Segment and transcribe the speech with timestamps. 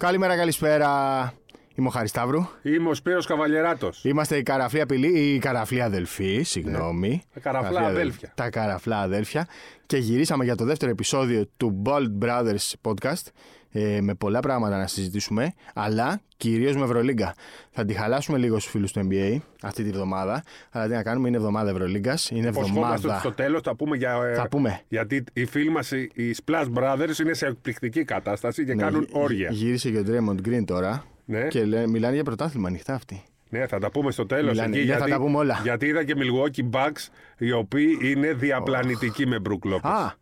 [0.00, 1.32] Καλημέρα, καλησπέρα.
[1.74, 2.40] Είμαι ο Χαρισταύρου.
[2.62, 4.04] Είμαι ο Σπύρος Καβαλιεράτος.
[4.04, 7.22] Είμαστε η καραφλή απειλή, η καραφλή αδελφή, συγγνώμη.
[7.34, 8.32] Τα καραφλά αδελ- αδέλφια.
[8.34, 9.46] Τα καραφλά αδέλφια.
[9.86, 13.26] Και γυρίσαμε για το δεύτερο επεισόδιο του Bold Brothers podcast.
[13.72, 17.34] Ε, με πολλά πράγματα να συζητήσουμε, αλλά κυρίως με Ευρωλίγκα.
[17.70, 20.42] Θα τη χαλάσουμε λίγο στους φίλους του NBA αυτή τη βδομάδα.
[20.70, 22.30] Αλλά τι να κάνουμε, είναι εβδομάδα Ευρωλίγκας.
[22.30, 23.20] Είναι Υποσχόμαστε ότι εβδομάδα.
[23.20, 24.22] στο τέλος θα πούμε για...
[24.30, 24.80] ε, Θα πούμε.
[24.88, 29.00] Γιατί οι φίλοι μας, οι οι Splash Brothers, είναι σε εκπληκτική κατάσταση και Ναι, κάνουν
[29.02, 29.48] γυ- όρια.
[29.50, 31.04] Γύρισε και ο Draymond Green τώρα.
[31.24, 31.46] Ναι.
[31.48, 33.22] Και λέ- μιλάνε για πρωτάθλημα ανοιχτά αυτοί.
[33.48, 34.50] Ναι, θα τα πούμε στο τέλος.
[34.50, 34.76] Μιλάνε.
[34.76, 35.60] Εκεί, Ναι, θα τα πούμε όλα.
[35.62, 39.78] Γιατί είδα και Milwaukee Bucks, οι οποίοι είναι διαπλανητικοί με Brook Lopez.
[39.90, 40.12] Α,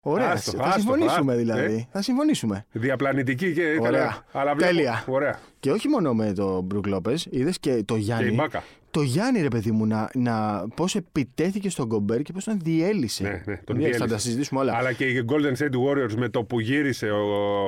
[0.00, 0.30] ωραία.
[0.30, 1.74] Άστο, θα άστο, συμφωνήσουμε άστο, δηλαδή.
[1.74, 2.66] ε; Θα συμφωνήσουμε.
[2.72, 3.62] Διαπλανητικοί και...
[3.80, 3.90] Ωραία.
[3.90, 4.24] καλά.
[4.32, 5.04] Αλλά βλέπω- Τέλεια.
[5.06, 5.38] Ωραία.
[5.60, 8.28] Και όχι μόνο με τον Μπρουκ Λόπες, είδες και το Και Γιάννη.
[8.30, 8.62] η Μπάκα.
[8.90, 13.22] Το Γιάννη, ρε παιδί μου, να, να, πώς επιτέθηκε στον Κομπέρ και πώς τον διέλυσε.
[13.22, 13.98] Ναι, ναι, τον διέλυσε.
[13.98, 14.06] Θα διέλυσε.
[14.06, 14.74] τα συζητήσουμε όλα.
[14.76, 17.18] Αλλά και οι Golden State Warriors με το που γύρισε ο,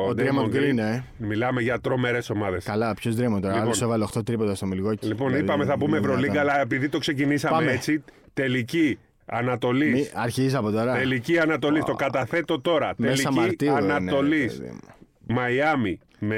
[0.08, 1.00] Ο Draymond Green, ε.
[1.16, 2.64] Μιλάμε για τρομερές ομάδες.
[2.64, 3.36] Καλά, ποιος Draymond τώρα.
[3.48, 3.60] Λοιπόν.
[3.60, 5.06] Άλλος έβαλε 8 τρίποντα στο Μιλγόκι.
[5.06, 6.50] Λοιπόν, Δηλαδή, είπαμε θα πούμε είναι Ευρωλίγκα, δυνατόν.
[6.52, 7.72] αλλά επειδή το ξεκινήσαμε Πάμε.
[7.72, 8.98] έτσι, τελική
[9.30, 9.92] Ανατολής.
[9.92, 10.94] Μη- Αρχίζεις από τώρα.
[10.94, 12.92] Τελική Ανατολής, το καταθέτω τώρα.
[12.96, 14.52] Μέσα τελική Μαρτίου είναι, Ανατολής.
[14.52, 14.80] ρε παιδί μου.
[15.34, 16.36] Μαϊάμι με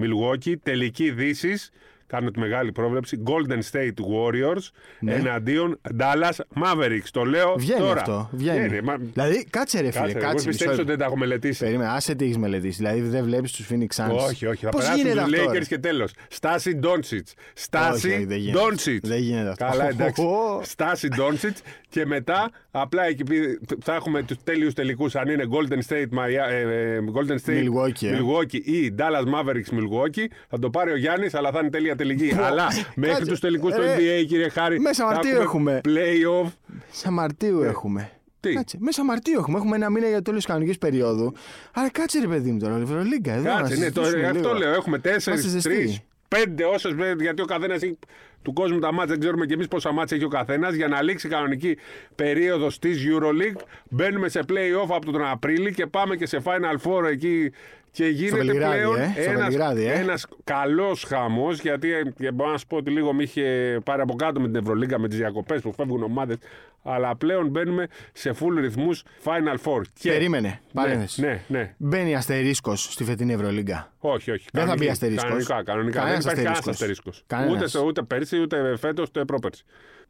[0.00, 0.54] Milwaukee.
[0.62, 1.70] Τελική Δύσης.
[2.12, 3.22] Κάνω τη μεγάλη πρόβλεψη.
[3.26, 4.68] Golden State Warriors
[5.06, 7.08] εναντίον Dallas Mavericks.
[7.10, 7.54] Το λέω Ναι.
[7.56, 8.00] Βγαίνει τώρα.
[8.00, 8.28] αυτό.
[8.32, 8.58] Βγαίνει.
[8.58, 10.26] Ναι, ναι, μα- Δηλαδή, κάτσε ρε φίλε, Κάτσε, κάτσε.
[10.26, 10.90] εγώ μισό πιστεύω ότι λεπτό.
[10.90, 11.64] δεν τα έχω μελετήσει.
[11.64, 12.76] Περίμενε, άσε τι έχεις μελετήσει.
[12.76, 14.26] Δηλαδή, δεν βλέπεις τους Phoenix Suns.
[14.28, 14.64] Όχι, όχι.
[14.64, 16.12] Θα Πώς περάσουν γίνεται τους αυτό, ρε; Lakers και τέλος.
[16.28, 17.34] Στάση Ντόνσιτς.
[17.36, 18.58] Όχι, Στάση όχι, δεν γίνεται.
[18.58, 19.08] Ντόνσιτς.
[19.08, 19.64] Δεν γίνεται αυτό.
[19.64, 20.22] Καλά, εντάξει.
[20.22, 20.60] Ω.
[20.62, 21.62] Στάση Ντόνσιτς.
[21.88, 25.14] και μετά απλά εκεί πει- θα έχουμε τους τέλειους τελικούς.
[25.14, 28.18] Αν είναι Golden State, Maya- ε, ε, Golden State Milwaukee, ε.
[28.18, 30.26] Milwaukee ή Dallas Mavericks Milwaukee.
[30.48, 32.32] Θα το πάρει ο Γιάννης, αλλά θα είναι τέλεια τελική.
[32.40, 33.30] αλλά μέχρι κάτσε.
[33.30, 34.80] τους τελικούς του Ρε, NBA, κύριε Χάρη.
[34.80, 35.80] μέσα θα Μαρτίου έχουμε.
[35.84, 36.50] Playoff.
[36.88, 38.10] Μέσα Μαρτίου έχουμε.
[38.40, 39.58] Τι; Κάτσε, μέσα Μαρτίου έχουμε.
[39.58, 41.32] Έχουμε ένα μήνα για το τέλος τη κανονικής περίοδου.
[41.74, 43.32] Άρα κάτσε ρε παιδί μου τώρα, Ευρωλίγκα.
[43.32, 44.58] Εδώ, Κάτσε, να ναι, το, συζητήσουμε αυτό λίγο.
[44.58, 44.72] λέω.
[44.74, 45.68] Έχουμε τέσσερις, Είμαστε ζεστοί.
[45.84, 46.92] τρεις, πέντε όσες.
[47.20, 47.98] Γιατί ο καθένας έχει
[48.42, 49.06] του κόσμου τα μάτια.
[49.10, 50.74] Δεν ξέρουμε κι εμείς πόσα μάτια έχει ο καθένας.
[50.74, 51.76] Για να λήξει η κανονική
[52.14, 57.04] περίοδο τη Euroleague, μπαίνουμε σε playoff από τον Απρίλιο και πάμε και σε Final Four
[57.10, 57.52] εκεί.
[57.92, 59.92] Και γίνεται Βελιγράδι, πλέον ε, στο ένας, Βελιγράδι, ε.
[59.92, 64.00] ένας καλός χαμός γιατί ε, και μπορώ να σου πω ότι λίγο με είχε πάρει
[64.02, 66.36] από κάτω με την Ευρωλίγκα με τις διακοπές που φεύγουν ομάδες
[66.82, 69.80] αλλά πλέον μπαίνουμε σε full ρυθμούς Final Four.
[70.00, 70.10] Και...
[70.10, 70.60] Περίμενε.
[70.72, 71.20] Παρένθεση.
[71.20, 71.74] Ναι, ναι, ναι.
[71.76, 73.92] Μπαίνει αστερίσκος στη φετινή Ευρωλίγκα.
[73.98, 74.46] Όχι, όχι.
[74.52, 75.24] Δεν θα Κανονική- μπει αστερίσκος.
[75.28, 75.98] Κανονικά, κανονικά.
[75.98, 77.14] Κανένας δεν υπάρχει κανένας αστερίσκος.
[77.14, 77.24] αστερίσκος.
[77.26, 77.56] Κανένας.
[77.56, 79.64] Ούτε, στο- ούτε πέρσι, ούτε φέτος, ούτε πρόπερσι.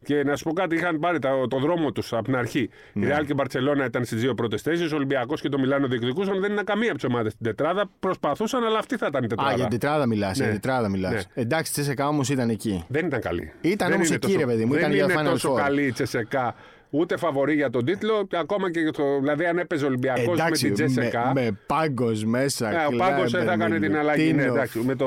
[0.04, 2.70] Και να σου πω κάτι, είχαν πάρει τα- το δρόμο τους από την αρχή.
[2.92, 3.06] Ναι.
[3.06, 4.92] Η Real και η Μπαρσελόνα ήταν στις δύο πρώτες θέσεις.
[4.92, 6.40] Ο Ολυμπιακός και το Μιλάνο διεκδικούσαν.
[6.40, 7.90] Δεν είναι καμία από τις ομάδες στην τετράδα.
[8.00, 9.50] Προσπαθούσαν, αλλά αυτή θα ήταν η τετράδα.
[9.50, 10.38] Α, για την τετράδα μιλάς.
[10.38, 10.44] Ναι.
[10.44, 11.12] Για την τετράδα μιλάς.
[11.12, 11.42] Ναι.
[11.42, 12.84] Εντάξει, Τσέσσεκα όμως ήταν εκεί.
[12.88, 13.52] Δεν ήταν καλή.
[13.60, 15.52] Ήταν Δεν όμως είναι εκεί, τόσο- ρε παιδί μου, Δεν ήταν για είναι Final τόσο
[15.52, 15.56] Four.
[15.56, 16.54] καλή η Τσεσεκά.
[16.94, 19.18] Ούτε φαβορή για τον τίτλο, και ακόμα και για το.
[19.20, 21.32] Δηλαδή, αν έπαιζε ο Ολυμπιακός με Εντάξει, την Τσεσεκά.
[21.34, 22.82] με, με πάγκος μέσα.
[22.82, 24.32] Ε, ο Πάγκος θα έκανε την αλλαγή.
[24.32, 24.78] Ναι, εντάξει.
[24.78, 25.06] Με το.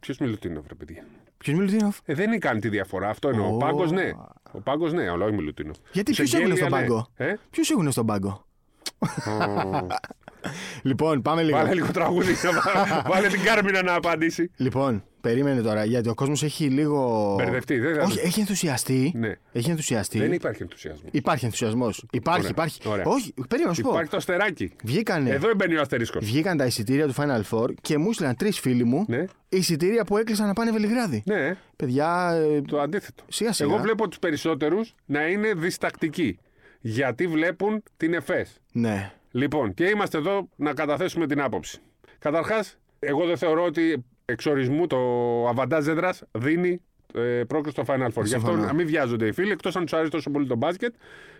[0.00, 1.02] Ποιος Μιλουτίνοφ, ρε παιδί;
[1.42, 1.98] Ποιο Μιλουτίνοφ.
[2.04, 3.08] Ε, δεν κάνει τη διαφορά.
[3.08, 3.46] Αυτό εννοώ.
[3.46, 3.54] Ω.
[3.54, 4.10] Ο Πάγκος ναι.
[4.52, 5.76] Ο Πάγκος ναι, αλλά όχι Μιλουτίνοφ.
[5.92, 6.86] Γιατί Σε ποιου έχουν γέλια, στον ναι.
[6.86, 8.44] πάγκο; Ε; Ποιου έχουν στον πάγκο;
[10.82, 11.56] λοιπόν, πάμε λίγο.
[11.56, 12.32] Βάλε λίγο τραγούδι.
[12.42, 14.50] να- Βάλε την Κάρμινα να απαντήσει.
[14.56, 17.34] Λοιπόν, περίμενε τώρα, γιατί ο κόσμος έχει λίγο.
[17.38, 19.12] Μπερδευτεί, δεν θα- Όχι, έχει ενθουσιαστεί.
[19.16, 19.32] Ναι.
[19.52, 20.18] Έχει ενθουσιαστεί.
[20.18, 21.10] Δεν υπάρχει ενθουσιασμός.
[21.10, 22.04] Υπάρχει ενθουσιασμός.
[22.12, 22.80] Υπάρχει, Ωραία, υπάρχει.
[22.88, 23.04] ωραία.
[23.06, 23.90] Όχι, περίμενα να σου πω.
[23.90, 24.72] Υπάρχει το αστεράκι.
[24.84, 26.24] Βγήκανε, Εδώ μπαίνει ο αστερίσκος.
[26.24, 29.24] βγήκαν τα εισιτήρια του Final Four και μου έστειλαν τρεις φίλοι μου Ναι.
[29.48, 31.22] εισιτήρια που έκλεισαν να πάνε Βελιγράδι.
[31.26, 33.24] Ναι, Παιδιά, ε, το αντίθετο.
[33.28, 33.72] Σιγά σιγά.
[33.72, 36.38] Εγώ βλέπω τους περισσότερους να είναι διστακτικοί.
[36.80, 38.60] Γιατί βλέπουν την ΕΦΕΣ.
[38.72, 39.12] ναι.
[39.34, 41.78] Λοιπόν, και είμαστε εδώ να καταθέσουμε την άποψη.
[42.18, 44.98] Καταρχάς, εγώ δεν θεωρώ ότι εξορισμού το
[45.48, 46.80] αβαντάζ έδρα δίνει
[47.14, 48.24] ε, πρόκληση στο Final Four.
[48.24, 48.64] Γι' αυτό Συμφωνώ.
[48.64, 50.94] να μην βιάζονται οι φίλοι, εκτός αν τους αρέσει τόσο πολύ το μπάσκετ,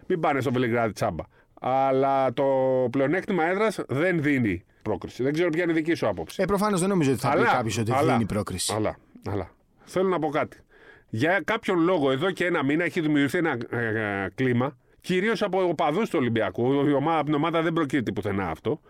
[0.06, 1.24] μην πάνε στο Βελιγράδι τσάμπα.
[1.60, 2.44] Αλλά το
[2.90, 5.22] πλεονέκτημα έδρας δεν δίνει πρόκριση.
[5.22, 6.42] Δεν ξέρω ποια είναι η δική σου άποψη.
[6.42, 8.72] Ε, προφανώς δεν νομίζω ότι θα πει κάποιος ότι αλλά, δίνει πρόκριση.
[8.76, 8.96] Αλλά,
[9.30, 9.50] αλλά.
[9.84, 10.56] Θέλω να πω κάτι.
[11.08, 15.68] Για κάποιον λόγο, εδώ και ένα μήνα έχει δημιουργηθεί ένα ε, ε, κλίμα, κυρίως από
[15.68, 16.88] οπαδούς του Ολυμπιακού.
[16.88, 18.80] Η ομάδα, από την ομάδα δεν προκύπτει πουθενά αυτό.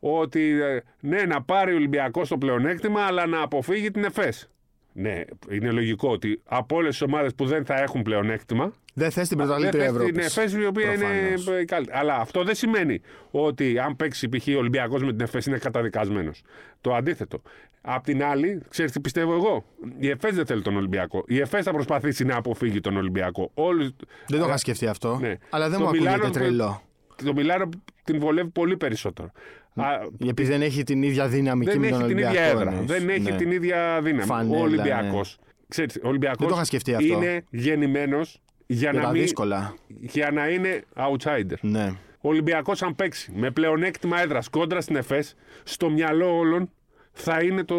[0.00, 4.48] Ότι ε, ναι, να πάρει ο Ολυμπιακός το πλεονέκτημα, αλλά να αποφύγει την ΕΦΕΣ.
[4.92, 9.28] Ναι, είναι λογικό ότι από όλες τις ομάδες που δεν θα έχουν πλεονέκτημα, Δεν θες
[9.28, 10.12] την δεν πρωταθλήτρια θες Ευρώπης.
[10.14, 11.46] την ΕΦΕΣ η οποία Προφανώς.
[11.46, 11.98] είναι ε, καλύτερη.
[11.98, 13.00] Αλλά αυτό δεν σημαίνει
[13.30, 14.46] ότι αν παίξει π.χ.
[14.54, 16.42] ο Ολυμπιακός με την ΕΦΕΣ είναι καταδικασμένος.
[16.80, 17.42] Το αντίθετο.
[17.80, 19.64] Απ' την άλλη, ξέρεις τι πιστεύω εγώ;
[19.98, 21.24] Η ΕΦΕΣ δεν θέλει τον Ολυμπιακό.
[21.26, 23.50] Η ΕΦΕΣ θα προσπαθήσει να αποφύγει τον Ολυμπιακό.
[23.54, 23.88] Όλους...
[24.26, 25.18] Δεν το Ε, είχα σκεφτεί αυτό.
[25.20, 25.34] ναι.
[25.50, 26.82] Αλλά δεν Το μου ακούγεται Μιλάνο- τρελό.
[27.24, 27.68] Το Μιλάνο
[28.04, 29.30] την βολεύει πολύ περισσότερο.
[29.80, 32.38] Α, Επειδή δεν έχει την ίδια δύναμη και δεν με τον έχει την Ολυμπιακός.
[32.38, 32.70] ίδια έδρα.
[32.70, 32.86] εννοείς.
[32.90, 33.36] Δεν έχει Ναι.
[33.36, 34.22] την ίδια δύναμη.
[34.24, 35.38] Φανέλα, ο Ολυμπιακός.
[35.40, 35.46] ναι.
[35.68, 37.06] Ξέρεις, ο Ολυμπιακός Δεν το είχα σκεφτεί αυτό.
[37.06, 39.74] είναι γεννημένος για, Για να τα μην, δύσκολα.
[39.88, 41.54] για να είναι outsider.
[41.60, 41.92] Ναι.
[42.20, 45.34] Ο Ολυμπιακός, αν παίξει με πλεονέκτημα έδρας κόντρα στην ΕΦΕΣ,
[45.64, 46.70] στο μυαλό όλων
[47.12, 47.76] θα είναι το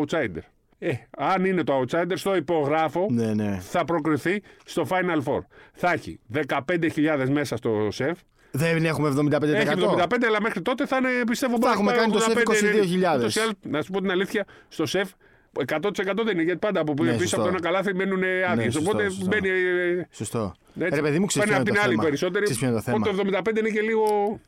[0.00, 0.40] outsider.
[0.78, 3.58] Ε, αν είναι το outsider, στο υπογράφο Ναι, ναι.
[3.60, 5.38] θα προκριθεί στο Final Four.
[5.72, 8.18] Θα έχει 15.000 μέσα στο σεφ.
[8.58, 9.42] Δεν έχουμε 75%.
[9.42, 12.28] Έχει 75, αλλά μέχρι τότε θα είναι, πιστεύω, Θα μπορεί έχουμε να κάνει το πάει
[12.28, 13.14] σεφ 82.000.
[13.14, 13.18] 22.000.
[13.18, 15.08] Ούτως ή άλλως, Να σου πω την αλήθεια, στο σεφ
[15.66, 17.36] 100% δεν είναι, γιατί πάντα από Ναι, πίσω σωστό.
[17.36, 18.72] από το ένα καλάθι μένουν άδειες.
[18.74, 19.26] σωστό, Οπότε σωστό.
[19.26, 19.48] μπαίνει.
[19.48, 20.54] ε, Σωστό.
[20.80, 20.94] έτσι.
[20.94, 22.02] Ρε παιδί μου, ξέρει Παίρνει ποιο είναι από την το άλλη θέμα.
[22.02, 22.44] περισσότερη.
[22.44, 22.96] Ξέρεις ποιο είναι το θέμα.
[22.96, 24.04] Οπότε το 75 είναι και λίγο.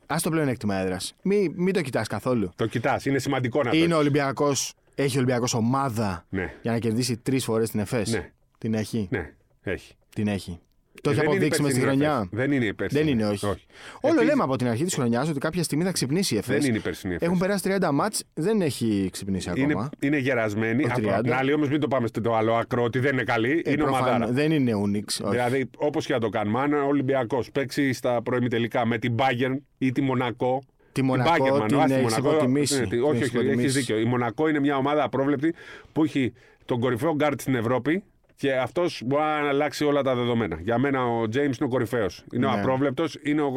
[0.07, 1.15] Α το πλεονέκτημα έδρας.
[1.23, 2.53] Μην, μην το κοιτάς καθόλου.
[2.57, 3.95] Το κοιτάς, είναι σημαντικό να το Είναι έχεις.
[3.97, 4.75] ο Ολυμπιακός.
[4.95, 8.11] Έχει ο Ολυμπιακός ομάδα Ναι, για να κερδίσει τρεις φορές την ΕΦΕΣ.
[8.13, 8.31] Ναι.
[8.59, 9.09] Την έχει.
[9.11, 9.31] ναι,
[9.63, 9.95] έχει.
[10.15, 10.61] Την έχει.
[11.03, 12.17] Το Ε, έχει δεν είναι αποδείξει με στη περσινή χρονιά.
[12.17, 12.29] εφές.
[12.47, 13.03] Δεν είναι η περσινή.
[13.03, 13.47] Δεν είναι, όχι.
[13.47, 13.57] Όλο
[14.01, 16.57] Επίσης, λέμε από την αρχή της χρονιάς ότι κάποια στιγμή θα ξυπνήσει η ΕΦΕΣ.
[16.59, 17.27] Δεν είναι η περσινή εφές.
[17.27, 19.91] Έχουν περάσει 30 μάτς, δεν έχει ξυπνήσει Είναι, ακόμα.
[19.99, 20.85] είναι γερασμένη.
[20.85, 21.21] Όχι Από 30.
[21.23, 23.63] την άλλη, όμως, μην το πάμε στο άλλο άκρο ότι δεν είναι καλή.
[23.65, 24.33] Ε, είναι προφανώς, ομαδάρα.
[24.33, 25.21] Δεν είναι UNICS.
[25.21, 25.31] όχι.
[25.31, 29.57] Δηλαδή, όπως και να το κάνουμε, αν ο Ολυμπιακός παίξει στα προημιτελικά με την Bayern
[29.79, 30.63] ή τη Μονακό.
[30.93, 32.75] Τη Μονακό Bayern, μάλλον, την όχι τη έχεις Μονακό, υποτιμήσει.
[32.79, 33.79] ναι, τη- Την όχι, έχεις όχι, έχει υποτιμήσει.
[33.79, 33.99] δίκιο.
[33.99, 35.55] Η Μονακό είναι μια ομάδα απρόβλεπτη
[35.93, 36.33] που έχει
[36.65, 38.03] τον κορυφαίο γκάρτ στην Ευρώπη
[38.41, 40.59] και αυτός μπορεί να αλλάξει όλα τα δεδομένα.
[40.61, 42.25] Για μένα ο James είναι ο κορυφαίος.
[42.33, 42.61] Είναι ο Ναι.
[42.61, 43.53] απρόβλεπτος, είναι ο,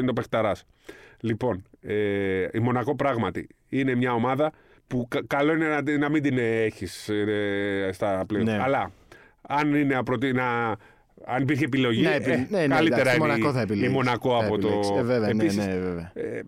[0.00, 0.64] είναι ο παιχταράς.
[1.20, 1.94] Λοιπόν, ε,
[2.52, 4.52] η Μονακό πράγματι είναι μια ομάδα
[4.86, 7.10] που κα- καλό είναι να, να μην την έχεις
[7.90, 8.42] στα πλοία.
[8.42, 8.58] Ναι.
[8.62, 8.90] Αλλά
[9.42, 10.68] αν είναι να, προτι- να
[11.24, 13.64] αν υπήρχε επιλογή, Ναι, επι- ε, ναι, ναι, καλύτερα εντάξει, είναι Μονακό θα η, η
[13.72, 13.94] επιλέξει.
[13.94, 14.66] Μονακό Θα από το.
[14.68, 14.92] επιλέξει.
[14.96, 16.10] Ε, βέβαια, ναι, Επίσης, ναι, βέβαια.
[16.14, 16.40] ε,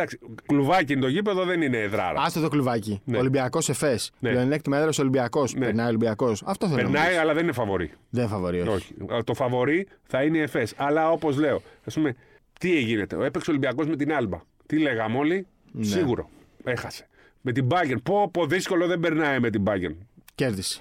[0.00, 2.20] εντάξει, κλουβάκι είναι το γήπεδο, δεν είναι εδράρα.
[2.20, 3.00] Άστο το κλουβάκι.
[3.04, 3.18] Ναι.
[3.18, 3.98] Ολυμπιακός ΕΦΕ.
[4.18, 4.30] Ναι.
[4.30, 5.54] Πλεονέκτημα έδρα Ολυμπιακός.
[5.54, 5.64] Ναι.
[5.64, 6.42] Περνάει Ολυμπιακός.
[6.46, 7.18] Αυτό θέλω να μου Περνάει, πεις.
[7.18, 7.92] αλλά δεν είναι φαβορή.
[8.10, 8.68] Δεν φαβορεί, όχι.
[8.70, 8.94] Όχι.
[9.24, 10.74] Το φαβορή θα είναι η ΕΦΕΣ.
[10.76, 12.14] Αλλά όπως λέω, ας πούμε,
[12.60, 13.02] τι έγινε.
[13.02, 14.40] Έπαιξε ο Ολυμπιακός με την Άλμπα.
[14.66, 15.84] Τι λέγαμε όλοι, Ναι.
[15.84, 16.30] σίγουρο.
[16.64, 17.06] Έχασε.
[17.40, 18.02] Με την Bayern.
[18.02, 19.94] Πω, πω, δύσκολο δεν περνάει με την Bayern.
[20.34, 20.80] Κέρδισε.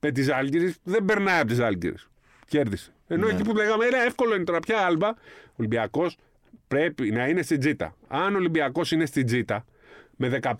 [0.00, 1.94] Με τις Άλγηρε δεν περνάει από τις Άλγηρε.
[2.48, 2.92] Κέρδισε.
[3.08, 3.32] Ενώ Ναι.
[3.32, 5.08] εκεί που λέγαμε, ένα εύκολο είναι τώρα πια Άλμπα.
[5.08, 5.14] Ο
[5.56, 6.16] Ολυμπιακός
[6.68, 7.94] πρέπει να είναι στην Τζίτα.
[8.08, 9.64] Αν ο Ολυμπιακός είναι στην Τζίτα,
[10.20, 10.56] με 15.000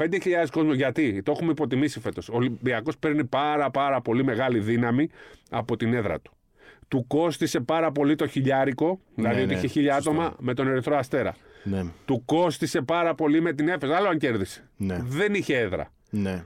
[0.52, 2.28] κόσμο, γιατί το έχουμε υποτιμήσει φέτος.
[2.28, 5.08] Ο Ολυμπιακός παίρνει πάρα, πάρα πολύ μεγάλη δύναμη
[5.50, 6.32] από την έδρα του.
[6.88, 10.10] Του κόστησε πάρα πολύ το χιλιάρικο, δηλαδή Ναι, ότι ναι, είχε χίλια σωστό.
[10.10, 11.34] άτομα με τον Ερυθρό Αστέρα.
[11.64, 11.84] Ναι.
[12.05, 13.93] Του κόστησε πάρα πολύ με την Έφεση.
[13.93, 14.69] Άλλο αν κέρδισε.
[14.76, 14.99] Ναι.
[15.05, 15.93] Δεν είχε έδρα.
[16.10, 16.44] ναι.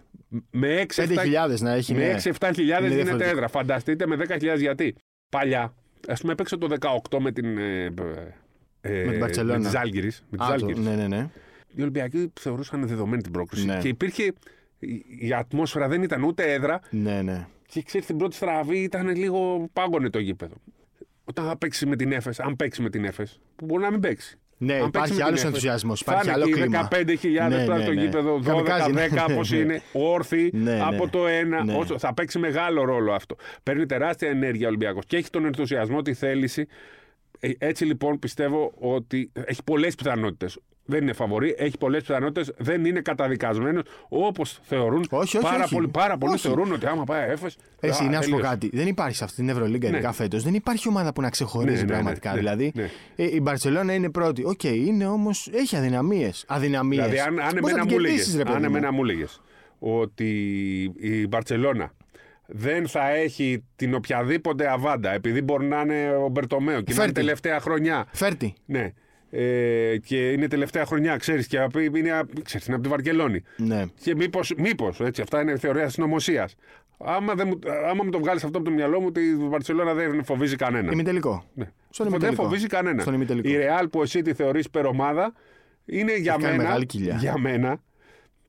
[0.51, 1.95] Με 6-7 5.000 να έχει.
[1.95, 2.17] με ναι.
[2.39, 3.31] 6-7 χιλιάδες Είναι δίνεται διαφορετικό.
[3.31, 3.49] έδρα.
[3.49, 4.95] Φανταστείτε με 10.000 γιατί.
[5.29, 5.75] Παλιά,
[6.09, 6.69] ας πούμε, έπαιξε το
[7.11, 7.59] 18 με την.
[8.85, 9.59] Ε, ε, Με την Μπαρτσελώνα.
[9.59, 10.11] Με τη Ζάλγκηρη.
[10.31, 10.85] Με τη Α, το- Ζάλγκηρης.
[10.87, 11.29] ναι, ναι, ναι.
[11.75, 13.67] Οι Ολυμπιακοί θεωρούσαν δεδομένη την πρόκριση.
[13.67, 13.79] Ναι.
[13.79, 14.33] Και υπήρχε.
[14.79, 16.81] η- Η ατμόσφαιρα δεν ήταν ούτε έδρα.
[16.91, 17.47] Ναι, ναι.
[17.67, 20.55] Και ξέρεις, την πρώτη στραβή ήταν λίγο πάγκονε το γήπεδο.
[21.25, 23.27] Όταν θα παίξει με την Έφε, αν παίξει με την Έφε,
[23.57, 24.37] που μπορεί να μην παίξει.
[24.59, 26.89] Ναι, Αν παίξει υπάρχει με την άλλος Έφες, ενθουσιασμός, θα υπάρχει είναι άλλο εκεί κλίμα.
[26.91, 28.03] 15.000 Ναι, τώρα ναι, στο ναι.
[28.03, 29.57] γήπεδο, 12, Καμικάζι, 10 ναι, πώς ναι.
[29.57, 30.81] είναι, όρθιοι Ναι, ναι.
[30.83, 31.65] από το ένα.
[31.65, 31.75] Ναι.
[31.75, 33.37] Όσο, θα παίξει μεγάλο ρόλο αυτό.
[33.63, 36.67] Παίρνει τεράστια ενέργεια ο Ολυμπιακός και έχει τον ενθουσιασμό, τη θέληση.
[37.45, 40.59] Ε, Έτσι λοιπόν πιστεύω ότι έχει πολλές πιθανότητες.
[40.85, 45.05] Δεν είναι φαβορί, έχει πολλές πιθανότητες, δεν είναι καταδικασμένος όπως θεωρούν.
[45.11, 45.75] Όχι, όχι, πάρα, όχι.
[45.75, 46.47] Πολλοί, πάρα πολλοί Όχι.
[46.47, 47.51] θεωρούν ότι άμα πάει Εφές.
[47.81, 48.71] Εσύ, να σου πω κάτι.
[48.73, 49.97] Δεν υπάρχει σε αυτή την Ευρωλίγκα, Ναι.
[49.97, 50.43] ειδικά φέτος.
[50.43, 52.31] Δεν υπάρχει ομάδα που να ξεχωρίζει Ναι, ναι, ναι, πραγματικά.
[52.33, 52.91] ναι, δηλαδή, ναι.
[53.17, 54.45] ε, η Μπαρσελόνα είναι πρώτη.
[54.45, 55.51] Οκ, είναι όμως.
[55.53, 56.45] Έχει αδυναμίες.
[56.49, 57.05] Αδυναμίες.
[57.05, 59.41] Δηλαδή, αν, αν, εμένα, μου έλεγες, αν εμένα μου έλεγες
[59.79, 60.31] ότι
[61.01, 61.93] η Μπαρτσελόνα
[62.55, 67.03] δεν θα έχει την οποιαδήποτε αβάντα επειδή μπορεί να είναι ο Μπερτομέο και να είναι
[67.03, 67.13] Φέρτη.
[67.13, 68.07] τελευταία χρονιά.
[68.13, 68.55] Φέρτη.
[68.67, 68.93] Ναι.
[69.31, 73.43] Ε, και είναι τελευταία χρονιά, ξέρεις, και απ- είναι, απ- ξέρεις, είναι από τη Βαρκελόνη.
[73.57, 73.85] Ναι.
[74.01, 76.55] Και μήπως, μήπως, έτσι, αυτά είναι θεωρία συνωμοσίας.
[76.99, 77.59] Άμα, δεν μου,
[77.91, 80.93] άμα μου το βγάλεις αυτό από το μυαλό μου, ότι η Βαρκελόνα δεν φοβίζει κανένα.
[80.93, 81.45] Ημιτελικό.
[81.55, 81.65] Ναι.
[81.91, 82.43] Στον δεν ημιτελικό.
[82.43, 83.03] φοβίζει κανένα.
[83.03, 83.49] Στον ημιτελικό.
[83.49, 85.33] Η Ρεάλ που εσύ τη θεωρείς υπερομάδα
[85.85, 87.17] είναι για κάνει μένα, μεγάλη κοιλιά.
[87.21, 87.83] για μένα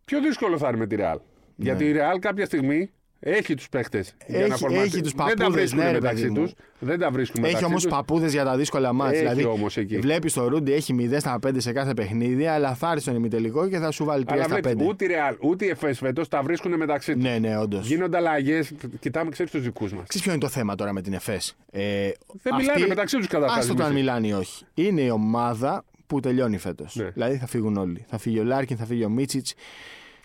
[0.06, 1.20] πιο δύσκολο θα είναι με τη Ρεάλ.
[1.56, 2.92] Γιατί η Ρεάλ κάποια στιγμή
[3.26, 4.14] έχει τους παίχτες.
[4.26, 6.44] Έχει- έχει τους Δεν τα παππούδες, βρίσκουν ναι, ρε μεταξύ παιδί μου.
[6.46, 6.54] τους.
[6.80, 7.92] Δεν τα βρίσκουν Έχει μεταξύ όμως τους.
[7.92, 9.20] παππούδες για τα δύσκολα ματς.
[9.20, 10.00] Έχει Δηλαδή, όμως εκεί.
[10.00, 13.68] βλέπεις το Ρούντι έχει 0 στα 5 σε κάθε παιχνίδι, αλλά θα έρθει στον ημιτελικό
[13.70, 14.62] και θα σου βάλει 3 Αλλά στα 5.
[14.62, 17.24] βλέπεις, ούτε η Ρεάλ ούτε η Εφές φέτος τα βρίσκουν μεταξύ τους.
[17.24, 17.88] Ναι, ναι, όντως.
[17.88, 18.72] Γίνονται αλλαγές.
[19.00, 20.04] Κοιτάμε, ξέρεις τους δικούς μας.
[20.08, 21.56] Ξέρεις ποιο είναι το θέμα τώρα με την ΕΦΕΣ.
[21.72, 22.10] Ε,
[22.44, 24.14] Δεν μιλάνε μεταξύ τους καταρχάς, Άστο το αν Δημήτρη.
[24.14, 24.66] μιλάνε ή όχι.
[24.74, 26.96] Είναι η ομάδα που τελειώνει φέτος.
[26.96, 27.10] Ναι.
[27.10, 28.06] Δηλαδή θα φύγουν όλοι.
[28.10, 29.54] Θα φύγει ο Λάρκιν, θα φύγει ο Μίτσιτς.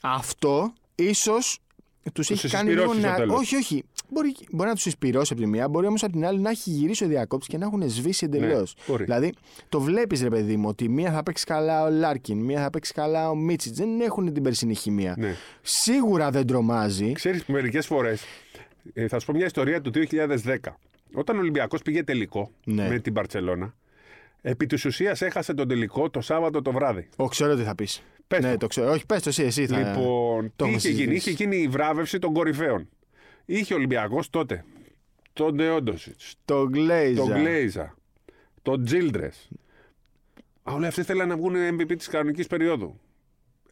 [0.01, 1.59] Αυτό ίσως
[2.13, 3.17] τους έχει τους κάνει λίγο εισπυρώσει στο να.
[3.17, 3.39] τέλος.
[3.39, 3.85] Όχι, όχι.
[4.11, 6.71] Μπορεί, μπορεί να τους εισπυρώσει από τη μία, μπορεί όμως από την άλλη να έχει
[6.71, 8.75] γυρίσει ο διακόπτης και να έχουν σβήσει εντελώς.
[8.79, 9.05] Ναι, μπορεί.
[9.05, 9.33] δηλαδή
[9.69, 12.93] το βλέπεις, ρε παιδί μου, ότι μία θα παίξει καλά ο Λάρκιν, μία θα παίξει
[12.93, 13.79] καλά ο Μίτσιτς.
[13.79, 15.15] Δεν έχουν την περσινή χημεία.
[15.19, 15.35] Ναι.
[15.63, 17.13] Σίγουρα δεν τρομάζει.
[17.13, 18.23] Ξέρεις, μερικές φορές.
[18.93, 20.57] Ε, θα σου πω μια ιστορία του 2010.
[21.15, 22.89] Όταν ο Ολυμπιακός πήγε τελικό Ναι.
[22.89, 23.75] με την Παρσελώνα,
[24.43, 27.09] επί της ουσίας έχασε τον τελικό το Σάββατο το βράδυ.
[27.17, 28.03] Ο, ξέρω τι θα πεις.
[28.29, 28.57] Πες ναι, το.
[28.57, 28.91] το ξέρω.
[28.91, 29.79] Όχι, πες το εσύ, εσύ θα.
[29.79, 31.31] Λοιπόν, το τι έχουμε είχε γίνει, συζητήσει.
[31.31, 32.89] είχε γίνει η βράβευση των κορυφαίων.
[33.45, 34.65] Είχε ο Ολυμπιακός τότε
[35.33, 37.23] τον Ντεόντοσιτ, Το Γκλέιζα.
[37.25, 37.95] τον Γκλέιζα,
[38.63, 39.49] τον Τζίλντρες.
[40.63, 43.01] Όλοι αυτοί θέλαν να βγουν MVP της κανονικής περίοδου.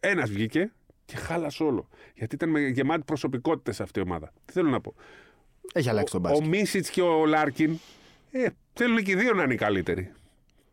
[0.00, 0.72] Ένας βγήκε
[1.04, 1.88] Και χάλασε όλο.
[2.14, 4.32] Γιατί ήταν με- γεμάτη προσωπικότητες αυτή η ομάδα.
[4.44, 4.94] Τι θέλω να πω;
[5.72, 6.46] Έχει αλλάξει τον Ο μπάσκετ.
[6.48, 7.78] Μίσιτς και ο Λάρκιν
[8.30, 10.12] ε, θέλουν και οι δύο να είναι οι καλύτεροι.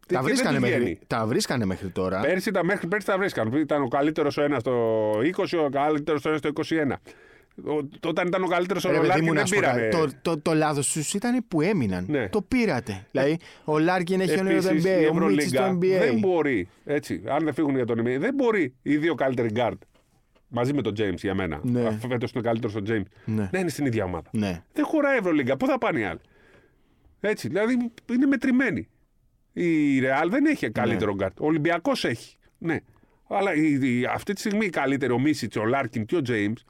[0.07, 1.00] Τα Και βρίσκανε, δεν τους μέχρι, βγαίνει.
[1.07, 2.19] τα βρίσκανε μέχρι τώρα.
[2.19, 3.53] Πέρσι τα, μέχρι πέρσι τα βρίσκαν.
[3.53, 6.93] Ήταν ο καλύτερος ο ένας στο 20, ο καλύτερος ο ένας στο 21.
[7.65, 9.75] Ο, όταν ήταν ο καλύτερος ο Ρε παιδί Λάρκιν μου, να δεν σου πω κάτι.
[9.79, 10.05] πήρανε.
[10.05, 12.05] Το, το, το λάθος τους ήταν που έμειναν.
[12.10, 12.29] Ναι.
[12.29, 13.07] Το πήρατε.
[13.12, 16.05] Δηλαδή, ο Λάρκιν έχει ονείρο το Επίσης, η NBA, ο Μίτσι στο Ευρωλίγκα NBA.
[16.05, 19.77] δεν μπορεί, έτσι, αν δεν φύγουν για τον NBA, δεν μπορεί οι δύο καλύτεροι guard
[20.48, 21.60] μαζί με τον James για μένα.
[21.63, 21.86] Ναι.
[21.88, 23.03] Αφού φέτος είναι καλύτερος ο James.
[23.25, 23.50] Ναι.
[23.51, 24.29] Να είναι στην ίδια ομάδα.
[24.31, 24.63] Ναι.
[24.74, 25.57] Δεν χωράει η Ευρωλίγκα.
[25.57, 26.19] Πού θα πάνε οι άλλοι;
[27.19, 28.88] Έτσι, δηλαδή είναι μετρημένοι.
[29.53, 31.39] Η Real δεν έχει καλύτερο γκάρτ.
[31.39, 32.36] Ο Ολυμπιακός έχει.
[32.57, 32.77] Ναι.
[33.27, 36.63] Αλλά η, η- αυτή τη στιγμή οι καλύτεροι, ο Μίσιτς, ο Λάρκιν και ο Τζέιμς,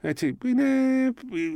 [0.00, 0.64] έτσι, είναι,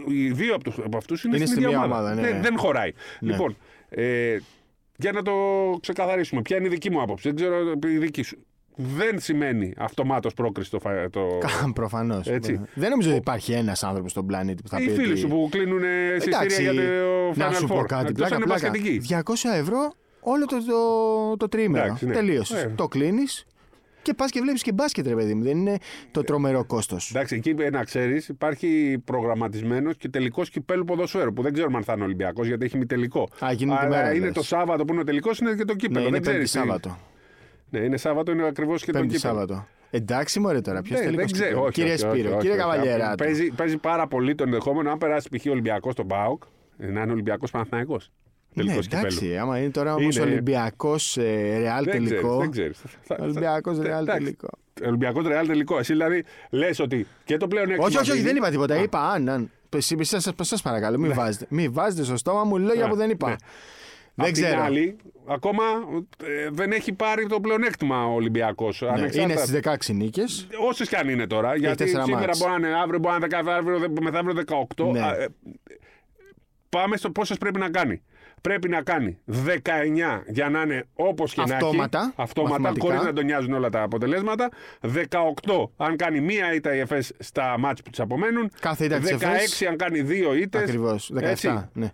[0.08, 2.02] οι δύο από, τους, από αυτούς είναι, Είναι στην στη ίδια μία ομάδα.
[2.10, 2.28] ομάδα, ναι.
[2.32, 2.92] δεν, δεν χωράει.
[3.20, 3.30] Ναι.
[3.30, 3.56] Λοιπόν,
[3.88, 4.36] ε,
[4.96, 5.32] για να το
[5.80, 7.28] ξεκαθαρίσουμε, ποια είναι η δική μου άποψη.
[7.28, 8.46] Δεν ξέρω η δική σου.
[8.76, 11.38] Δεν σημαίνει αυτομάτως πρόκριση το, φα- το,
[11.74, 12.26] Προφανώς.
[12.28, 12.60] Έτσι.
[12.74, 14.82] Δεν νομίζω ότι υπάρχει ένας άνθρωπος στον πλανήτη που θα πει.
[14.84, 15.82] οι φίλοι ότι- σου που κλείνουν
[16.16, 16.80] εισιτήρια για το
[17.34, 17.86] να Final σου πω Four.
[17.86, 18.06] κάτι.
[18.08, 18.70] Εκτός Πλάκα, αν είναι πλάκα.
[18.70, 19.00] μπασκετική.
[19.00, 21.82] 200 ευρώ όλο το, το, το τρίμηνο.
[21.84, 22.12] Εντάξει, ναι.
[22.12, 22.62] Τελείωσες.
[22.62, 22.72] Ε.
[22.76, 23.46] Το κλείνεις
[24.02, 25.42] και πας και βλέπεις και μπάσκετ, ρε παιδί μου.
[25.42, 25.76] Δεν είναι
[26.10, 27.10] το τρομερό κόστος.
[27.10, 31.84] Εντάξει, εκεί ε, να ξέρεις, υπάρχει προγραμματισμένος και τελικός κυπέλου ποδοσφαίρου που δεν ξέρουμε αν
[31.84, 33.28] θα είναι Ολυμπιακός γιατί έχει μη τελικό.
[33.44, 34.34] Α, εκείνη τη Αλλά μέρα, είναι λες.
[34.34, 36.00] το Σάββατο που είναι ο τελικός, είναι και το Ναι, κύπελο.
[36.06, 36.98] είναι δεν Πέμπτη ξέρεις τι- Σάββατο.
[37.70, 39.32] Ναι, είναι Σάββατο, είναι ακριβώς και το Πέμπτη κύπελο.
[39.32, 39.66] Σάββατο.
[39.90, 41.62] Εντάξει, μωρέ τώρα, ποιος Ναι, θέλει δεν ξέρω.
[41.62, 42.70] όχι, Κύριε όχι, όχι, Σπύρο, όχι, κύριε όχι.
[42.70, 43.14] Καβαλιέρα.
[43.14, 45.46] Παίζει, παίζει πάρα πολύ το ενδεχόμενο αν περάσει π.χ.
[45.46, 46.42] Ολυμπιακός στον Μπάουκ
[46.76, 48.00] να είναι Ολυμπιακός Παναθναϊκό.
[48.54, 49.06] Ναι, Τελικός κυπέλου.
[49.06, 51.14] εντάξει, άμα είναι τώρα όμως Είναι- Ολυμπιακός
[51.60, 52.36] Ρεάλ Δεν ξέρεις, τελικό.
[52.38, 52.78] δεν ξέρεις.
[52.78, 54.22] Θα- θα- Ολυμπιακός θα- Ρεάλ εντάξει.
[54.24, 54.48] τελικό.
[54.86, 55.78] Ολυμπιακός Ρεάλ τελικό.
[55.78, 58.82] Εσύ δηλαδή λες ότι και το πλέον Όχι, όχι, όχι, δεν είπα τίποτα.
[58.82, 59.28] Είπα αν.
[59.28, 59.50] αν.
[59.76, 61.46] Εσύ, σας, σας παρακαλώ, μην βάζετε.
[61.48, 63.28] Μην βάζετε στο στόμα μου λόγια Ναι, που δεν είπα.
[63.28, 63.36] ναι.
[64.14, 64.62] Δεν Απ' την ξέρω.
[64.62, 64.96] άλλη,
[65.28, 65.62] ακόμα
[66.24, 68.82] ε, δεν έχει πάρει το πλεονέκτημα ο Ολυμπιακός.
[68.96, 70.46] Ναι, είναι στις 16 νίκες.
[70.68, 71.56] Όσες κι αν είναι τώρα.
[71.56, 72.38] γιατί τέσσερα σήμερα μάτς.
[72.38, 74.84] μπορεί να είναι αύριο, μπορεί να είναι 10, αύριο, δε- μεθαύριο 18.
[74.92, 75.00] Ναι.
[75.00, 75.28] Α, ε,
[76.68, 78.02] πάμε στο πόσε πρέπει να κάνει.
[78.42, 82.12] Πρέπει να κάνει 19 για να είναι όπως και Αυτόματα, να έχει.
[82.16, 82.86] Αυτόματα, μαθηματικά.
[82.86, 84.48] χωρίς να τον νοιάζουν όλα τα αποτελέσματα.
[84.80, 88.50] 18 αν κάνει μία ήττα η ΕΦΕΣ στα μάτς που τη απομένουν.
[88.60, 89.62] Κάθε ήττα της 16 ΕΦΕΣ.
[89.62, 90.60] αν κάνει δύο ήττες.
[90.62, 91.10] Ακριβώς.
[91.42, 91.68] 17.
[91.72, 91.90] Ναι.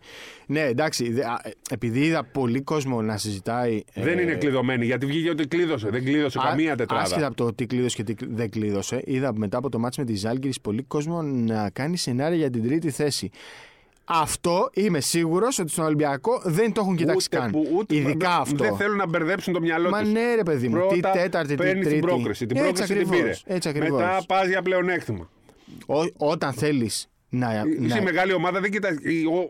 [0.46, 1.12] ναι, εντάξει.
[1.12, 3.82] δε- α, ε, επειδή είδα πολύ κόσμο να συζητάει.
[3.94, 5.88] Δεν ε, είναι κλειδωμένη γιατί βγήκε ότι κλείδωσε.
[5.90, 7.02] Δεν κλείδωσε Α- καμία τετράδα.
[7.02, 9.98] Άσχετα από το τι κλείδωσε και τι κλει- δεν κλείδωσε, είδα μετά από το μάτς
[9.98, 13.30] με τη Ζάλγκη πολύ κόσμο να κάνει σενάρια για την τρίτη θέση.
[14.10, 17.50] Αυτό είμαι σίγουρος ότι στον Ολυμπιακό δεν το έχουν κοιτάξει Ούτε καν.
[17.50, 18.64] που- ούτε- Ειδικά δεν- αυτό.
[18.64, 20.12] Δεν θέλουν να μπερδέψουν το μυαλό Μα τους.
[20.12, 20.74] ναι, ρε παιδί μου.
[20.74, 22.00] Πρώτα τι τέταρτη, τι παίρνεις τρίτη.
[22.00, 22.46] την πρόκριση.
[22.46, 23.56] Την Έτσι πρόκριση την ακριβώς, πήρε.
[23.56, 24.00] Έτσι ακριβώς.
[24.00, 25.28] Μετά πας για πλεονέκτημα.
[25.86, 27.64] Ό- όταν θέλεις να.
[27.80, 28.92] Είσαι να- μεγάλη ομάδα, δεν κοιτάει.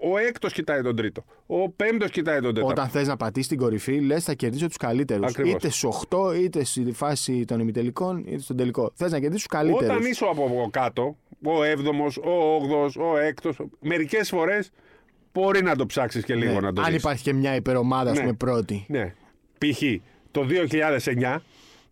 [0.03, 1.25] Ο, ο έκτος κοιτάει τον τρίτο.
[1.47, 2.67] Ο πέμπτος κοιτάει τον τέταρτο.
[2.73, 5.31] Όταν θες να πατήσεις την κορυφή, λες θα κερδίσω τους καλύτερους.
[5.31, 5.53] Ακριβώς.
[5.53, 8.93] Είτε στου 8, είτε στη φάση των ημιτελικών, είτε στον τελικό.
[8.95, 9.95] Θες να κερδίσεις τους καλύτερους.
[9.97, 14.71] Όταν είσαι από από κάτω, ο έβδομος, ο όγδοο, ο έκτος, μερικές φορές
[15.33, 16.87] μπορεί να το ψάξεις και λίγο να το Ναι.
[16.87, 17.01] Αν δεις.
[17.03, 18.23] υπάρχει και μια υπερομάδα, ας Ναι.
[18.23, 18.85] πούμε, πρώτη.
[18.89, 19.15] Ναι.
[19.59, 19.83] Π.χ.
[20.31, 21.43] το 2009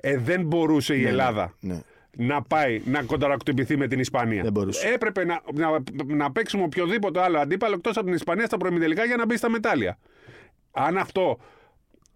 [0.00, 1.80] ε, δεν μπορούσε η Ελλάδα Ναι.
[2.16, 4.42] να πάει να κονταρακτυπηθεί με την Ισπανία.
[4.42, 4.88] Δεν μπορούσε.
[4.88, 5.68] Έπρεπε να, να,
[6.06, 9.50] να παίξουμε οποιοδήποτε άλλο αντίπαλο εκτός από την Ισπανία στα προημιτελικά για να μπει στα
[9.50, 9.98] μετάλλια.
[10.70, 11.38] Αν αυτό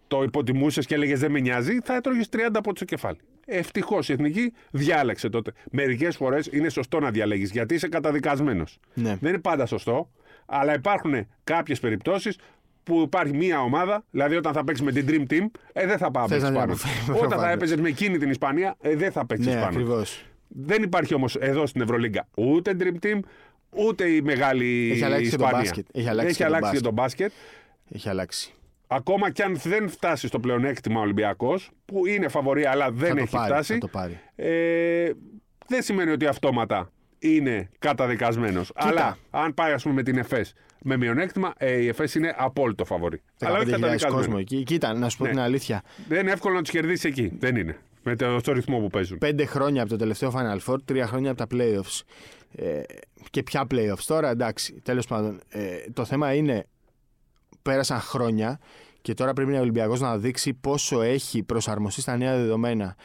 [0.08, 3.18] το υποτιμούσες και έλεγες Δεν με νοιάζει, θα έτρωγες 30 από το κεφάλι.
[3.46, 5.52] Ευτυχώς η εθνική διάλεξε τότε.
[5.70, 8.78] Μερικές φορές είναι σωστό να διαλέγεις γιατί είσαι καταδικασμένος.
[8.94, 9.16] Ναι.
[9.20, 10.10] Δεν είναι πάντα σωστό,
[10.46, 12.38] αλλά υπάρχουν κάποιες περιπτώσεις
[12.82, 16.10] που υπάρχει μία ομάδα, δηλαδή όταν θα παίξεις με την Dream Team, ε, δεν θα
[16.10, 16.60] πάμε Θες να πάνω.
[16.60, 17.54] την αποφύγεις, Όταν θα προφανώς.
[17.54, 19.66] έπαιζες με εκείνη την Ισπανία, ε, δεν θα παίξεις Ναι, πάνω.
[19.66, 20.24] ακριβώς.
[20.48, 23.18] Δεν υπάρχει όμως εδώ στην Ευρωλίγκα ούτε Dream Team,
[23.70, 25.58] ούτε η μεγάλη Έχει αλλάξει και το Ισπανία.
[25.66, 25.86] μπάσκετ.
[25.92, 27.32] Έχει αλλάξει Έχει και το αλλάξει και το μπάσκετ.
[27.92, 28.54] Έχει αλλάξει.
[28.92, 33.14] Ακόμα κι αν δεν φτάσει στο πλεονέκτημα ο Ολυμπιακός, που είναι φαβορή αλλά δεν θα
[33.14, 34.20] το έχει πάρει, φτάσει, Θα το πάρει.
[34.36, 35.10] ε,
[35.66, 38.72] δεν σημαίνει ότι αυτόματα είναι καταδικασμένος.
[38.74, 42.84] Αλλά αν πάει, ας πούμε, με την ΕΦΕΣ με μειονέκτημα, ε, η ΕΦΕΣ είναι απόλυτο
[42.84, 43.22] φαβορή.
[43.40, 44.38] Αλλά όχι 15.000 κόσμο καταδικασμένο.
[44.38, 44.62] εκεί.
[44.62, 45.30] Κοίτα, να σου πω Ναι.
[45.30, 45.82] την αλήθεια.
[46.08, 47.32] Δεν είναι εύκολο να τους κερδίσει εκεί.
[47.38, 47.78] Δεν είναι.
[48.02, 49.18] Με το στο ρυθμό που παίζουν.
[49.18, 52.00] Πέντε χρόνια από το τελευταίο Final Four, τρία χρόνια από τα playoffs.
[52.56, 52.80] Ε,
[53.30, 55.40] και ποια playoffs τώρα, εντάξει, τέλος πάντων.
[55.48, 56.66] Ε, το θέμα είναι,
[57.62, 58.60] πέρασαν χρόνια
[59.02, 62.96] και τώρα πρέπει ο Ολυμπιακός να δείξει πόσο έχει προσαρμοστεί στα νέα δεδομένα.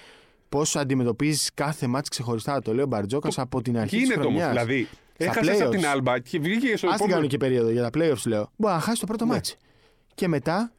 [0.49, 2.61] Πόσο αντιμετωπίζεις κάθε μάτς ξεχωριστά.
[2.61, 4.41] Το λέει ο Μπαρτζόκας από την αρχή της Γίνεται όμως.
[4.41, 4.65] χρονιάς.
[4.65, 5.71] Δηλαδή, Στα έχασες από playoffs.
[5.75, 7.09] την Άλμπα και βγήκε στο Α την επόμενο.
[7.11, 8.51] κανονική περίοδο για τα playoffs, λέω.
[8.55, 9.31] Μπορεί να χάσει το πρώτο Ναι.
[9.33, 9.57] μάτς.
[10.15, 10.71] Και μετά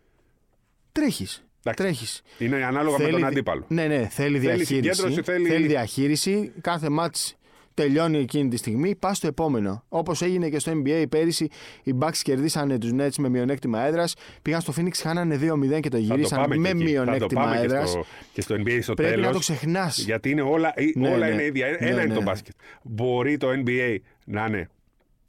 [0.93, 1.45] τρέχεις.
[1.63, 1.85] Εντάξει.
[1.85, 2.23] Τρέχεις.
[2.39, 3.65] Είναι ανάλογα με τον αντίπαλο.
[3.69, 4.75] Ναι, ναι, θέλει Θέλεις διαχείριση.
[4.75, 6.53] συγκέντρωση, θέλει- διαχείριση.
[6.61, 7.37] Κάθε μάτς
[7.77, 9.85] τελειώνει εκείνη τη στιγμή, πας στο επόμενο.
[9.89, 11.49] Όπως έγινε και στο NBA πέρυσι,
[11.83, 14.15] οι Bucks κερδίσανε τους Nets με μειονέκτημα έδρας.
[14.43, 16.79] Πήγαν στο Phoenix, χάνανε 2-0 και το γυρίσαν πάμε με και εκεί.
[16.79, 17.91] Θα το μειονέκτημα πάμε και έδρας.
[17.91, 19.99] στο, και στο NBA στο Πρέπει τέλος, να το ξεχνάς.
[19.99, 21.33] Γιατί είναι όλα, Ναι, όλα ναι.
[21.33, 21.67] είναι ίδια.
[21.67, 22.15] Ένα Ναι, είναι ναι.
[22.15, 22.55] το μπάσκετ.
[22.83, 24.69] Μπορεί το NBA να είναι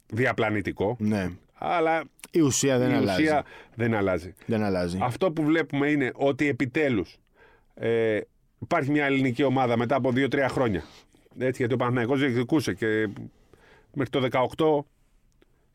[0.06, 1.30] διαπλανητικό, Ναι.
[1.54, 3.22] αλλά Η ουσία δεν η αλλάζει.
[3.22, 4.34] ουσία δεν αλλάζει.
[4.46, 4.98] Δεν αλλάζει.
[5.02, 7.16] Αυτό που βλέπουμε είναι ότι επιτέλους
[7.74, 8.20] ε,
[8.62, 10.82] υπάρχει μια ελληνική ομάδα μετά από 2-3 χρόνια.
[11.38, 13.08] Έτσι, γιατί ο Παναθηναϊκός διεκδικούσε και
[13.94, 14.84] μέχρι το 18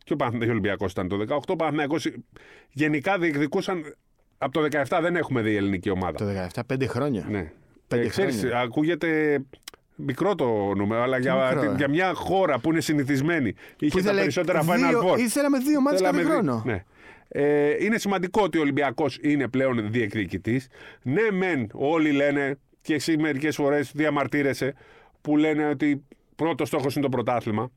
[0.04, 1.38] και ο Παναθηναϊκός Ολυμπιακός ήταν το 18.
[1.48, 2.08] Ο Παναθηναϊκός
[2.72, 3.96] γενικά διεκδικούσαν
[4.38, 6.18] από το 17 δεν έχουμε δει ελληνική ομάδα.
[6.18, 7.26] Το 17, πέντε χρόνια.
[7.30, 7.52] Ναι.
[7.88, 8.60] Πέντε Ε, ξέρεις, χρόνια.
[8.60, 9.40] ακούγεται
[9.96, 11.76] μικρό το νούμερο, αλλά για, μικρό, ε.
[11.76, 15.20] για μια χώρα που είναι συνηθισμένη είχε Που τα ήθελε περισσότερα δύο- Final Four.
[15.20, 16.64] Ήθελαμε δύο μάτς κάθε Θέλαμε δι- χρόνο.
[16.66, 16.84] Ναι.
[17.28, 20.68] Ε, είναι σημαντικό ότι ο Ολυμπιακός είναι πλέον διεκδικητής.
[21.02, 24.74] Ναι, μεν όλοι λένε, και εσύ μερικές φορές διαμαρτύρεσαι,
[25.24, 27.72] που λένε ότι πρώτος στόχος είναι το πρωτάθλημα.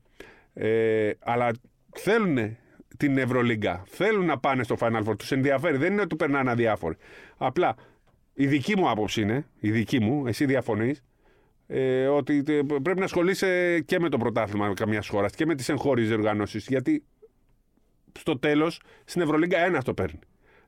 [0.53, 1.51] Ε, αλλά
[1.95, 2.57] θέλουν
[2.97, 3.83] την Ευρωλίγκα.
[3.85, 5.17] Θέλουν να πάνε στο Final Four.
[5.17, 5.77] Τους ενδιαφέρει.
[5.77, 6.95] Δεν είναι ότι του περνάνε αδιάφοροι.
[7.37, 7.75] Απλά
[8.33, 11.03] η δική μου άποψη είναι, η δική μου, εσύ διαφωνείς,
[11.67, 15.69] ε, ότι τε- πρέπει να ασχολείσαι και με το πρωτάθλημα καμιάς χώρας και με τις
[15.69, 16.67] εγχώριες διοργανώσεις.
[16.67, 17.03] Γιατί
[18.19, 20.19] στο τέλος στην Ευρωλίγκα ένας το παίρνει.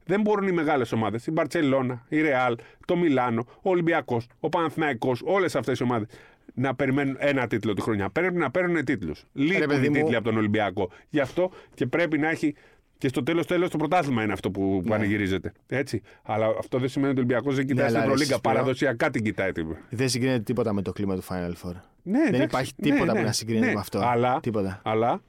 [0.05, 2.55] Δεν μπορούν οι μεγάλες ομάδες, η Μπαρσελόνα, η Ρεάλ,
[2.85, 6.07] το Μιλάνο, ο Ολυμπιακός, ο Παναθηναϊκός, όλες αυτές οι ομάδες
[6.53, 8.09] να περιμένουν ένα τίτλο τη χρονιά.
[8.09, 9.25] Πρέπει να παίρνουν τίτλους.
[9.33, 9.95] Λείπουν παιδί οι μου.
[9.95, 10.89] τίτλοι από τον Ολυμπιακό.
[11.09, 12.55] Γι' αυτό και πρέπει να έχει.
[12.97, 14.89] Και στο τέλος τέλος το πρωτάθλημα είναι αυτό που Ναι.
[14.89, 15.51] πανηγυρίζεται.
[15.67, 16.01] Έτσι.
[16.23, 18.31] Αλλά αυτό δεν σημαίνει ότι ο Ολυμπιακός δεν κοιτάει Ναι, στην αλλά Ευρωλίγκα.
[18.33, 19.51] εσείς πλέον- Παραδοσιακά την κοιτάει.
[19.51, 21.73] την- Δεν συγκρίνεται τίποτα με το κλίμα του Final Four.
[22.03, 23.73] Ναι, Δεν εντάξει, υπάρχει ναι, τίποτα ναι, που να συγκρίνεται ναι.
[23.73, 23.99] με αυτό.
[23.99, 24.81] Αλλά, Τίποτα.
[24.83, 25.21] αλλά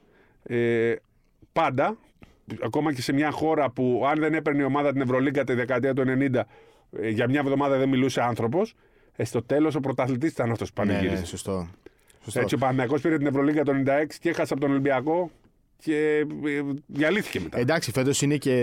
[0.43, 0.93] ε,
[1.53, 1.97] πάντα,
[2.63, 5.93] ακόμα και σε μια χώρα που αν δεν έπαιρνε η ομάδα την Ευρωλίγκα τη δεκαετία
[5.93, 6.47] του 90,
[7.01, 8.73] ε, για μια εβδομάδα δεν μιλούσε άνθρωπος,
[9.21, 11.19] ε, στο τέλος ο πρωταθλητής ήταν αυτός που Ναι, πανηγύριζε.
[11.21, 11.67] ναι, σωστό.
[12.23, 12.39] σωστό.
[12.39, 15.31] Έτσι ο Παναγιακός πήρε την Ευρωλίγκα το 96 και έχασε από τον Ολυμπιακό
[15.77, 17.59] και ε, διαλύθηκε μετά.
[17.59, 18.55] Εντάξει, φέτος είναι και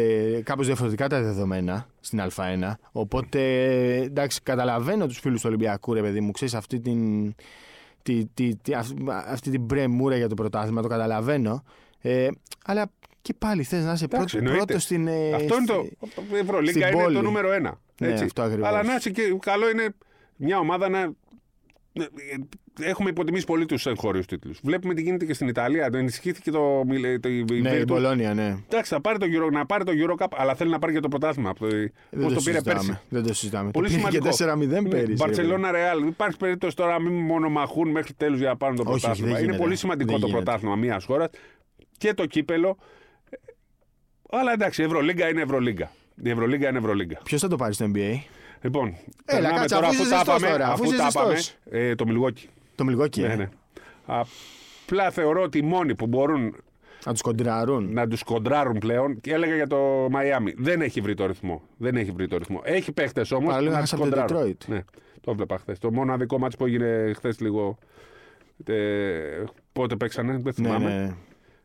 [0.45, 2.73] κάπως διαφορετικά τα δεδομένα στην Α1.
[2.93, 3.41] Οπότε
[3.97, 7.35] εντάξει, καταλαβαίνω τους φίλους του Ολυμπιακού, ρε παιδί μου, ξέρεις αυτή την.
[8.03, 8.95] Τη, τη, τη, αυτή,
[9.29, 11.65] αυτή την πρεμούρα για το πρωτάθλημα, το καταλαβαίνω.
[12.01, 12.29] Ε,
[12.65, 12.91] αλλά
[13.23, 14.65] και πάλι θες να είσαι Εντάξει, πρώτο, εννοείται.
[14.65, 15.07] πρώτος στην.
[15.07, 15.87] ε, Αυτό είναι το.
[16.07, 17.15] στη- Η Ευρωλίγκα στην είναι πόλη.
[17.17, 17.81] το νούμερο ένα.
[18.01, 18.25] Ναι, Έτσι.
[18.25, 18.69] αυτό ακριβώς.
[18.69, 19.89] Αλλά να είσαι και καλό είναι
[20.39, 21.13] μια ομάδα να.
[22.81, 24.61] Έχουμε υποτιμήσει πολύ τους εγχώριους τίτλους.
[24.63, 25.91] Βλέπουμε τι γίνεται και στην Ιταλία.
[25.91, 26.83] Το ενισχύθηκε το.
[27.21, 27.85] το η Ναι, η Virtus.
[27.87, 28.57] Μπολόνια, ναι.
[28.69, 31.09] Εντάξει, θα πάρει το Euro, να πάρει το Eurocup, αλλά θέλει να πάρει και το
[31.09, 31.53] πρωτάθλημα.
[31.53, 32.63] Πώ Δεν το πήρε συζητάμε.
[32.63, 32.99] πέρσι.
[33.09, 33.71] Δεν το συζητάμε.
[33.71, 34.37] Πολύ το πήρε σημαντικό.
[34.37, 34.45] και
[34.87, 35.07] 4-0 πέρυσι.
[35.07, 36.07] ρε Μπαρσελόνα Ρεάλ.
[36.07, 39.29] Υπάρχει περίπτωση τώρα να μην μονομαχούν μέχρι τέλους για να πάρουν το Όχι, όχι, πρωτάθλημα.
[39.33, 39.63] δεν Είναι γίνεται.
[39.65, 40.45] πολύ σημαντικό Δεν το γίνεται.
[40.45, 41.29] πρωτάθλημα μιας χώρας
[41.99, 42.77] και το κύπελο.
[44.31, 45.91] Αλλά εντάξει, η Ευρωλίγκα είναι Ευρωλίγκα.
[46.25, 47.21] Η Ευρωλίγκα είναι Ευρωλίγκα.
[47.25, 48.13] Ποιος θα το πάρει στο NBA,
[48.61, 50.51] Λοιπόν, Έλα, περνάμε κάτσε, τώρα αφού αφού είσαι τα ζεστός πάμε.
[50.53, 51.35] τώρα, αφού Αφού είσαι τα πάμε.
[51.35, 51.57] ζεστός.
[51.71, 52.49] ε, το Μιλγόκι.
[52.75, 53.21] το Μιλγόκι.
[53.21, 53.37] Ναι, ε.
[53.37, 53.49] ναι.
[54.07, 56.55] Απλά θεωρώ ότι οι μόνοι που μπορούν
[57.05, 57.93] Να τους κοντράρουν.
[57.93, 60.55] να τους κοντράρουν πλέον και έλεγα για το Μαϊάμι.
[60.57, 61.63] Δεν έχει βρει το ρυθμό.
[61.77, 62.61] Δεν έχει βρει το ρυθμό.
[62.65, 63.49] Έχει παίχτες όμως.
[63.49, 64.51] Παραλίγο να έχασε τους από το κοντράρουν.
[64.61, 64.67] Detroit.
[64.69, 64.81] Ναι,
[65.21, 65.79] το έβλεπα χθες.
[65.79, 67.79] Το μοναδικό μάτι που έγινε χθες λίγο.
[68.67, 70.89] Ε, πότε παίξανε, δεν Ναι, θυμάμαι.
[70.95, 71.15] ναι, ναι.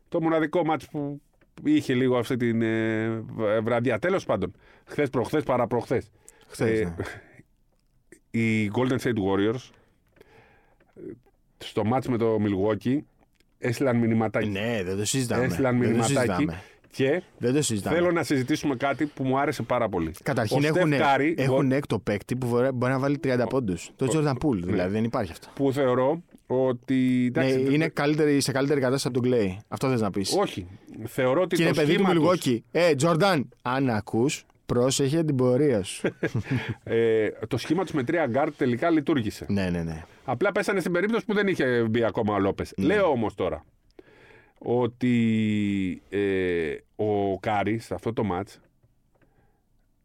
[0.08, 1.20] Το μοναδικό μάτι που
[1.64, 3.98] είχε λίγο αυτή την ε, β- βραδιά.
[3.98, 4.52] Τέλος πάντων,
[4.84, 6.02] χθες προχθές παραπροχθέ.
[6.48, 7.04] Χθες, Ε, ναι.
[8.40, 9.70] οι Golden State Warriors
[10.94, 11.00] ε,
[11.58, 12.98] στο μάτς με το Milwaukee
[13.58, 14.48] έστειλαν μηνυματάκι.
[14.48, 15.44] Ναι, δεν το συζητάμε.
[15.44, 16.62] έστειλαν δεν το μηνυματάκι συζητάμε.
[16.90, 17.96] και Δεν το συζητάμε.
[17.96, 20.12] θέλω να συζητήσουμε κάτι που μου άρεσε πάρα πολύ.
[20.22, 23.90] Καταρχήν Ο Steph έχουν, Curry, έχουν έκτο παίκτη που μπορεί, μπορεί να βάλει 30 πόντους.
[23.96, 25.48] Το Jordan Poole, δηλαδή δεν υπάρχει αυτό.
[25.54, 26.94] που θεωρώ ότι.
[27.34, 29.56] Ναι, εντάξει, είναι καλύτερη, σε καλύτερη κατάσταση από τον Clay.
[29.68, 30.34] Αυτό θες να πεις.
[30.38, 30.66] Όχι.
[31.04, 32.64] Θεωρώ ότι Και το είναι παιδί του σχήμα τους, Μιλγόκι.
[32.70, 36.08] Ε, Jordan, αν ακούς, πρόσεχε την πορεία σου.
[36.84, 39.46] ε, το σχήμα του με τρία γκάρτ τελικά λειτουργήσε.
[39.48, 40.02] ναι, ναι, ναι.
[40.24, 42.72] Απλά πέσανε στην περίπτωση που δεν είχε μπει ακόμα ο Λόπες.
[42.76, 42.86] Ναι.
[42.86, 43.64] Λέω όμως τώρα
[44.58, 48.48] ότι ε, ο Κάρις σε αυτό το μάτ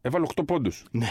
[0.00, 0.84] έβαλε 8 πόντους.
[0.90, 1.06] ναι.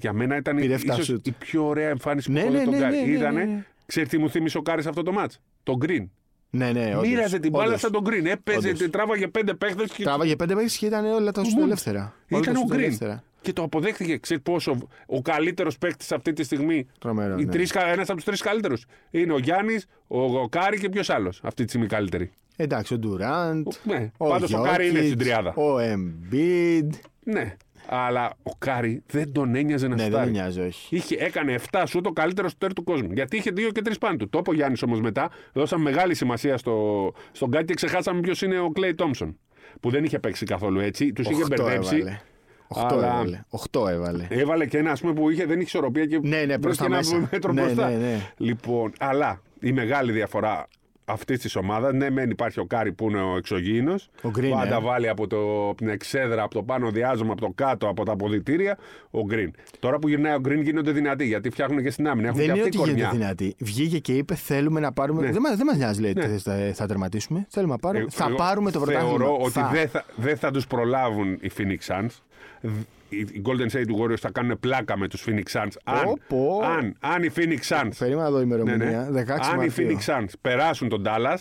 [0.00, 1.26] Για μένα ήταν Πήρε ίσως εφτά σουτ.
[1.26, 2.96] η πιο ωραία εμφάνιση που Ναι, έχω δει ναι, τον ναι, Κάρι.
[2.96, 3.64] ναι, ναι, Ήτανε, ναι, ναι.
[3.86, 5.32] ξέρεις τι μου θύμισε ο Κάρις σε αυτό το μάτ.
[5.62, 6.06] Το Green.
[6.50, 7.80] Ναι, ναι, όντως, Μοίραζε την μπάλα όντως.
[7.80, 8.24] σαν τον Green.
[8.24, 8.90] Έπαιζε, Όντως.
[8.90, 11.64] τράβαγε πέντε παίχτες και Τράβαγε πέντε παίκτε και ήταν όλα τα σου Μόνο.
[11.64, 12.14] ελεύθερα.
[12.30, 12.78] Όλα ήταν τα ο σουτ Green.
[12.78, 13.22] ελεύθερα.
[13.40, 14.18] Και το αποδέχτηκε.
[14.18, 16.86] Ξέρεις πόσο ο καλύτερος παίκτη αυτή τη στιγμή.
[16.98, 17.38] Τρομερό.
[17.38, 17.50] Οι ναι.
[17.52, 18.84] τρεις, ένας από τους τρεις καλύτερους.
[19.10, 22.30] Είναι ο Γιάννης, ο, ο Κάρι και ποιος άλλος αυτή τη στιγμή καλύτερη.
[22.56, 23.66] Εντάξει, ο Ντουράντ.
[23.84, 25.54] Ναι, πάντως ο Κάρι είναι στην τριάδα.
[25.54, 26.88] Ο Embiid.
[27.24, 27.56] Ναι.
[27.90, 30.30] Αλλά ο Κάρι δεν τον ένοιαζε να Ναι, δεν σουτάρει.
[30.30, 30.96] με νοιάζει, όχι.
[30.96, 33.08] Είχε, έκανε 7 σου το καλύτερος σουτέρ του κόσμου.
[33.12, 34.28] Γιατί είχε 2 και 3 πάνω του.
[34.28, 35.30] Το είπε ο Γιάννης όμως μετά.
[35.52, 39.38] Δώσαμε μεγάλη σημασία στο, στον κάτι και ξεχάσαμε ποιος είναι ο Κλέι Τόμψον.
[39.80, 41.12] Που δεν είχε παίξει καθόλου έτσι.
[41.12, 41.96] Τους είχε Οχτώ μπερδέψει.
[41.96, 42.18] έβαλε.
[42.68, 43.40] Οχτώ αλλά- έβαλε.
[43.48, 44.26] Οχτώ έβαλε.
[44.30, 46.78] Έβαλε και ένα ας πούμε, που είχε, δεν είχε ισορροπία και Ναι, ναι, προς βρέθηκε
[46.78, 47.28] τα ένα μέσα.
[47.32, 47.88] μέτρο Ναι, μπροστά.
[47.88, 48.20] ναι, ναι.
[48.36, 50.68] Λοιπόν, αλλά η μεγάλη διαφορά
[51.08, 51.92] αυτής της ομάδας.
[51.92, 54.08] Ναι, μεν υπάρχει ο Κάρι που είναι ο εξωγήινος.
[54.22, 54.62] Ο Green, Που ε.
[54.62, 57.88] αν τα βάλει από, το, από την εξέδρα, από το πάνω διάζωμα, από το κάτω,
[57.88, 58.78] από τα αποδυτήρια.
[59.10, 59.48] Ο Green.
[59.78, 62.28] Τώρα που γυρνάει ο Green γίνονται δυνατοί γιατί φτιάχνουν και στην άμυνα.
[62.28, 63.20] Έχουν Δεν και είναι αυτή ότι γίνεται κορμιά.
[63.20, 63.54] δυνατή.
[63.58, 65.20] Βγήκε και είπε: Θέλουμε να πάρουμε.
[65.22, 65.30] Ναι.
[65.32, 66.24] Δεν, μας, δεν μας νοιάζει, λέει, Ναι.
[66.28, 67.46] τι θα, θα τερματίσουμε.
[67.50, 68.04] Θέλουμε να πάρουμε.
[68.04, 69.16] Ε, θα εγώ πάρουμε το πρωτάθλημα.
[69.16, 69.70] Θεωρώ ότι θα.
[69.72, 72.08] δεν θα, δεν θα τους προλάβουν οι Phoenix Suns.
[73.08, 75.70] Οι οι Golden State Warriors θα κάνουν πλάκα με τους Phoenix Suns.
[75.84, 76.60] Αν, Πω, πω.
[76.64, 79.08] αν, αν οι Phoenix Suns Περίμενα εδώ Ναι, ημερομηνία.
[79.10, 79.24] ναι.
[79.24, 79.86] 16 Αν οι Μαρτίου.
[79.98, 81.36] Phoenix Suns περάσουν τον Dallas,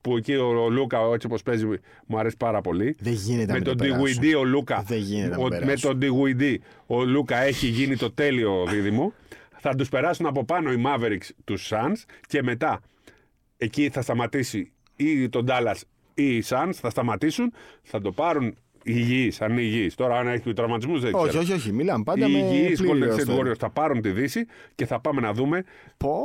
[0.00, 1.66] που εκεί ο, ο Λούκα, έτσι όπως παίζει,
[2.06, 2.96] μου αρέσει πάρα πολύ.
[3.00, 4.22] Δεν γίνεται με να τον μην το περάσουν.
[4.22, 4.82] DVD ο Λούκα.
[4.86, 6.00] Δεν γίνεται να ο- μην με περάσουν.
[6.00, 9.12] τον DVD ο Λούκα έχει γίνει το τέλειο δίδυμο.
[9.66, 12.80] Θα τους περάσουν από πάνω οι Mavericks τους Suns και μετά
[13.56, 15.80] εκεί θα σταματήσει ή τον Dallas
[16.14, 16.70] ή οι Suns.
[16.72, 19.94] Θα σταματήσουν, θα το πάρουν υγιείς, αν είναι υγιείς.
[19.94, 21.28] Τώρα, αν έχει τραυματισμούς, δεν ξέρω.
[21.28, 21.72] Όχι, όχι, όχι.
[21.72, 22.38] Μιλάμε πάντα Οι με.
[22.38, 23.38] υγιείς πλήρη Golden State roster.
[23.40, 25.64] Warriors θα πάρουν τη Δύση και θα πάμε να δούμε
[25.96, 26.16] Πω.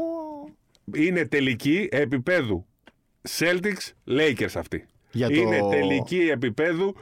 [0.95, 2.65] είναι τελική επίπεδου
[3.37, 4.85] Celtics Lakers αυτή.
[5.11, 6.95] Για το- Είναι τελική επίπεδου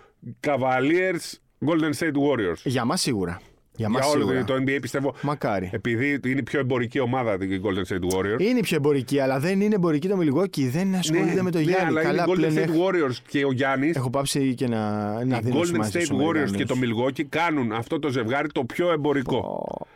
[0.47, 1.33] Cavaliers
[1.65, 2.61] Golden State Warriors.
[2.63, 3.41] Για μας σίγουρα.
[3.77, 4.43] Για μας Για όλο σίγουρα.
[4.43, 5.13] το NBA πιστεύω.
[5.21, 5.69] Μακάρι.
[5.73, 8.39] Επειδή είναι η πιο εμπορική ομάδα η Golden State Warriors.
[8.41, 10.61] Είναι η πιο εμπορική, αλλά δεν είναι εμπορική το Milwaukee.
[10.71, 11.87] Δεν ασχολείται με το ναι, Γιάννη.
[11.87, 13.95] αλλά Καλά είναι οι πλέον Golden State έχω, Warriors και ο Γιάννης.
[13.95, 16.67] έχω πάψει και να, να Οι δίνω Golden σημασία State στους Warriors και Αμερικανούς.
[16.67, 19.39] το Milwaukee κάνουν αυτό το ζευγάρι το πιο εμπορικό.
[19.41, 19.87] Πω.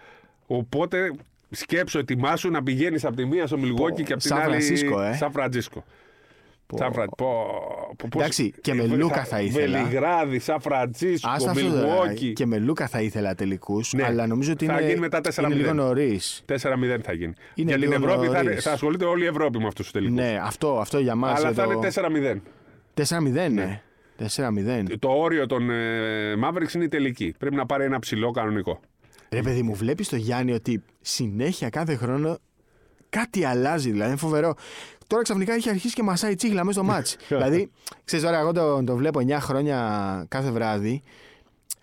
[0.57, 1.11] Οπότε
[1.49, 4.49] σκέψου, ετοιμάσου να πηγαίνεις από τη μία στο Milwaukee και από την Σαν άλλη.
[4.49, 5.13] Φρανσίσκο, ε.
[5.13, 5.83] Σαν Φραντζίσκο.
[6.77, 7.45] Σαν Φρα- πω,
[7.97, 9.77] πω, πώς- Εντάξει, και με Ε, Λούκα θα ήθελα.
[9.83, 11.87] Βελιγράδι, Σαν Φραντζίσκο, Άστα αυτό τώρα.
[12.11, 12.33] Milwaukee.
[12.33, 14.03] Και με Λούκα θα ήθελα τελικούς, Ναι.
[14.03, 15.45] αλλά νομίζω ότι Θα είναι, γίνει μετά 4-0.
[15.53, 16.43] είναι λίγο νωρίς.
[16.45, 17.33] 4-0 θα γίνει.
[17.55, 18.63] Είναι για την λίγο Ευρώπη θα, νωρίς.
[18.63, 20.15] θα ασχολείται όλη η Ευρώπη με αυτούς τους τελικούς.
[20.15, 21.39] Ναι, αυτό, αυτό για μας.
[21.39, 22.41] Αλλά θα είναι 4-0.
[22.93, 23.81] 4-0, ναι.
[24.17, 24.97] 4-0.
[24.99, 27.33] Το όριο των ε, Mavericks είναι οι τελικοί.
[27.37, 28.79] Πρέπει να πάρει ένα ψηλό κανονικό.
[29.29, 32.37] Ρε παιδί μου, βλέπεις το Γιάννη ότι συνέχεια κάθε χρόνο
[33.09, 33.91] κάτι αλλάζει.
[33.91, 34.53] Δηλαδή είναι φοβερό.
[35.11, 37.17] Τώρα ξαφνικά έχει αρχίσει και μασάει τσίγλα μέσα στο μάτς.
[37.27, 37.71] δηλαδή,
[38.05, 39.77] ξέρεις τώρα, εγώ το, το βλέπω 9 χρόνια
[40.29, 41.01] κάθε βράδυ.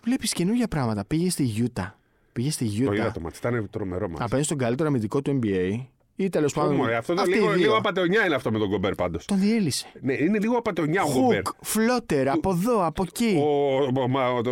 [0.03, 1.05] Βλέπεις καινούργια πράγματα.
[1.05, 1.97] Πήγε στη Γιούτα.
[2.33, 3.11] Πήγε στη Το είδα Γιούτα.
[3.11, 3.37] το μάτι.
[3.37, 4.23] Ήταν τρομερό μάτι.
[4.23, 5.85] Απέναντι στον καλύτερο αμυντικό του NBA.
[6.15, 6.75] Ή τέλος πάντων.
[6.75, 7.57] Μωρέ, αυτό το αυτοί οι λίγο, δύο.
[7.57, 9.25] λίγο απαταιωνιά είναι αυτό με τον Κομπέρ πάντως.
[9.25, 9.87] Τον διέλυσε.
[10.01, 11.41] Ναι, είναι λίγο απαταιωνιά ο Κομπέρ.
[11.47, 13.39] Χουκ, φλότερ, από εδώ, από εκεί.
[13.43, 14.51] Ο, ο, μα, ο- το,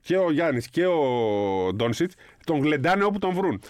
[0.00, 1.00] και ο Γιάννης και ο
[1.74, 2.14] Ντόνσιτς
[2.44, 3.60] τον γλεντάνε όπου τον βρουν.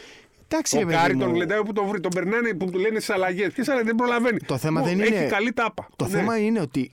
[0.48, 1.20] Εντάξει, Ο ρε παιδί Κάρι μου.
[1.20, 2.00] τον γλεντάει όπου τον βρει.
[2.00, 3.52] Τον περνάνε που του λένε στι αλλαγές.
[3.52, 4.38] Ποιε αλλαγέ δεν προλαβαίνει.
[4.38, 5.88] Το θέμα Ω, δεν έχει είναι- καλή τάπα.
[5.96, 6.10] Το Ναι.
[6.10, 6.92] θέμα είναι ότι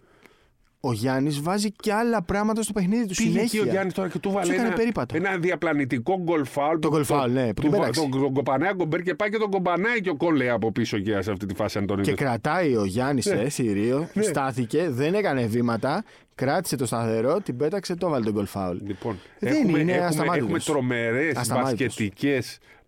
[0.85, 3.59] ο Γιάννης βάζει και άλλα πράγματα στο παιχνίδι του Πήγε συνέχεια.
[3.59, 5.15] εκεί ο Γιάννης τώρα και του Τους βάλε έκανε ένα, περίπατο.
[5.15, 6.79] ένα διαπλανητικό γκολ φάουλ.
[6.79, 8.01] Το goal foul, ναι, που την του, πέταξε.
[8.01, 10.97] τον, τον κοπανάει ο Γκομπέρ και πάει και τον κομπανάει και ο Κόλλε από πίσω
[10.99, 12.23] και σε αυτή τη φάση αν τον Και είδες.
[12.25, 13.41] κρατάει ο Γιάννης Ναι.
[13.41, 16.03] ε, θηρίο, στάθηκε, δεν έκανε βήματα,
[16.35, 18.75] κράτησε το σταθερό, την πέταξε, το βάλε τον goal foul.
[18.85, 20.45] Λοιπόν, Δεν έχουμε, είναι έχουμε, ασταμάτητος.
[20.47, 21.85] έχουμε τρομερές Ασταμάτητος.
[21.85, 22.39] μπασκετικέ,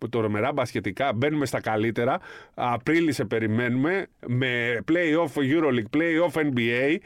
[0.10, 1.14] τρομερά μπασκετικά.
[1.14, 2.20] Μπαίνουμε στα καλύτερα.
[2.54, 6.98] Απρίλη σε περιμένουμε με play-off Euroleague, play-off NBA,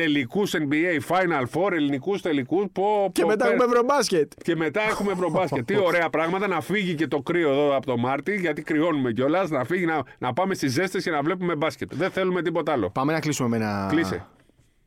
[0.00, 2.64] τελικούς NBA, Final Four, ελληνικούς τελικούς.
[3.12, 4.32] Και μετά έχουμε ευρωμπάσκετ.
[4.42, 5.64] Και μετά έχουμε ευρωμπάσκετ.
[5.64, 6.46] Τι ωραία πράγματα.
[6.46, 9.50] Να φύγει και το κρύο εδώ από το Μάρτι, γιατί κρυώνουμε κιόλας.
[9.50, 11.94] Να φύγει να, να πάμε στις ζέστες και να βλέπουμε μπάσκετ.
[11.94, 12.90] Δεν θέλουμε τίποτα άλλο.
[12.90, 13.86] Πάμε να κλείσουμε με ένα.
[13.90, 14.26] Κλείσε.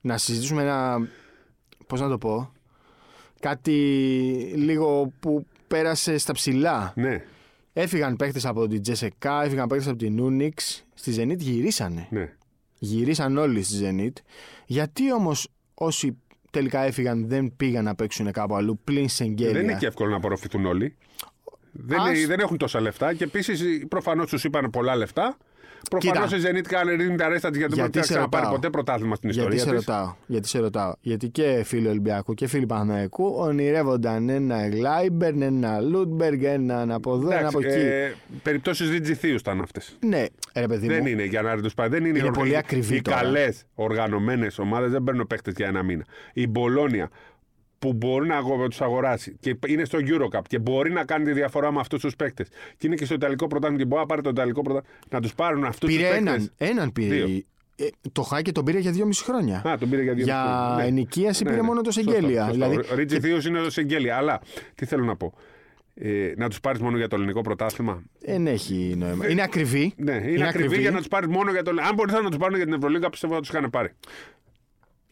[0.02, 1.08] Να συζητήσουμε ένα.
[1.88, 2.52] Πώς να το πω;
[3.40, 3.74] Κάτι
[4.56, 6.94] λίγο που πέρασε στα ψηλά.
[6.96, 7.24] Ναι,
[7.74, 10.86] Έφυγαν παίχτε από την Τζεσεκά, έφυγαν παίχτε από την Ούνιξ.
[10.94, 12.08] Στη Zenit γυρίσανε.
[12.10, 12.34] ναι.
[12.80, 14.22] Γυρίσαν όλοι στη Zenit.
[14.72, 16.18] Γιατί όμως όσοι
[16.52, 20.16] τελικά έφυγαν δεν πήγαν να παίξουν κάπου αλλού πλην Σεγγέλια; Δεν είναι και εύκολο να
[20.16, 20.96] απορροφηθούν όλοι.
[21.72, 25.38] Δεν, Ας- είναι- δεν έχουν τόσα λεφτά και επίσης προφανώς τους είπαν πολλά λεφτά.
[25.90, 26.50] Προφανώς Κοίτα.
[26.50, 28.56] η Zenit κάνει ρίχνει τα ρέστα της γιατί δεν Γιατί μπορεί να σε ξαναπάρει ρωτάω.
[28.60, 29.88] ποτέ πρωτάθλημα στην Γιατί ιστορία σε της.
[29.94, 30.14] ρωτάω.
[30.28, 30.94] Γιατί σε ρωτάω.
[31.02, 37.32] Γιατί και φίλοι Ολυμπιακού και φίλοι Παναθηναϊκού ονειρεύονταν ένα Γλάιμπερν, ένα Λούντμπεργκ, έναν από εδώ,
[37.32, 37.88] ένα από Εντάξει, εκεί.
[37.88, 38.14] ε,
[38.44, 39.98] Περιπτώσεις Ριτζιθίου ήταν αυτές.
[40.06, 41.08] Ναι, ρε παιδί Δεν μου.
[41.08, 41.88] είναι για να του πάει.
[41.90, 43.18] Δεν είναι, Είναι οι- πολύ οι- ακριβή Οι τώρα.
[43.22, 46.06] καλές οργανωμένες ομάδες δεν παίρνουν παίχτε για ένα μήνα.
[46.34, 47.10] Η Μπολόνια
[47.80, 51.72] που μπορεί να τους αγοράσει και είναι στο Eurocup και μπορεί να κάνει τη διαφορά
[51.72, 52.48] με αυτούς τους παίκτες.
[52.78, 54.96] Και είναι και στο Ιταλικό πρωτάθλημα και μπορεί να πάρει το Ιταλικό πρωτάθλημα.
[55.10, 56.28] Να τους πάρουν αυτούς τους Πήρε παίκτες.
[56.34, 56.52] έναν.
[56.58, 57.26] Έναν πήρε.
[57.26, 57.44] Δύο.
[57.76, 59.62] Ε, το Χάκε τον πήρε για δυόμιση χρόνια.
[59.68, 60.76] Α, τον πήρε για δύο Για χρόνια.
[60.84, 60.88] Ναι.
[60.90, 62.46] ενοικίαση πήρε μόνο το Σωστό, Σεγγέλια.
[62.46, 62.54] σωστό.
[62.70, 64.18] Δηλαδή, Ο Ρίτζι Θείος είναι το Σεγγέλια.
[64.18, 64.42] Αλλά
[64.76, 65.34] τι θέλω να πω.
[66.02, 69.30] Ε, να τους πάρεις μόνο για το ελληνικό πρωτάθλημα; δεν έχει νόημα.
[69.30, 69.94] Είναι ακριβή.
[69.98, 71.70] Ναι, είναι, ακριβή, για να τους πάρεις μόνο για το.
[71.88, 73.90] Αν μπορούσαν να τους πάρουν για την Ευρωλίγα, πιστεύω θα τους είχαν πάρει.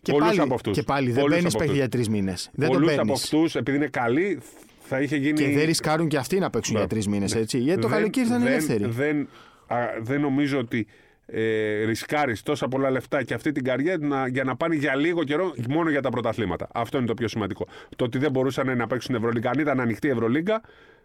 [0.01, 0.77] Και Πολλούς πάλι, από αυτούς.
[0.77, 1.87] και πάλι δεν Πολλούς παίρνεις από παίχτη αυτούς.
[1.89, 2.49] για τρεις μήνες.
[2.53, 3.23] Δεν τον Πολλούς από παίρνεις.
[3.23, 4.39] αυτούς, επειδή είναι καλοί,
[4.79, 5.33] θα είχε γίνει.
[5.39, 7.57] Και δεν ρισκάρουν και αυτοί να παίξουν για τρεις μήνες, έτσι.
[7.57, 8.85] Γιατί το Δεν- καλοκαίρι θα είναι δεν- ελεύθεροι.
[8.85, 9.27] Δεν,
[9.67, 10.87] α, δεν νομίζω ότι
[11.29, 15.23] ε, ρισκάρεις τόσα πολλά λεφτά και αυτή την καριέρα να, για να πάνε για λίγο
[15.23, 16.67] καιρό μόνο για τα πρωταθλήματα.
[16.73, 17.67] Αυτό είναι το πιο σημαντικό.
[17.95, 19.49] Το ότι δεν μπορούσαν να παίξουν Ευρωλίγκα.
[19.49, 20.61] Αν ήταν ανοιχτή η Ευρωλίγκα,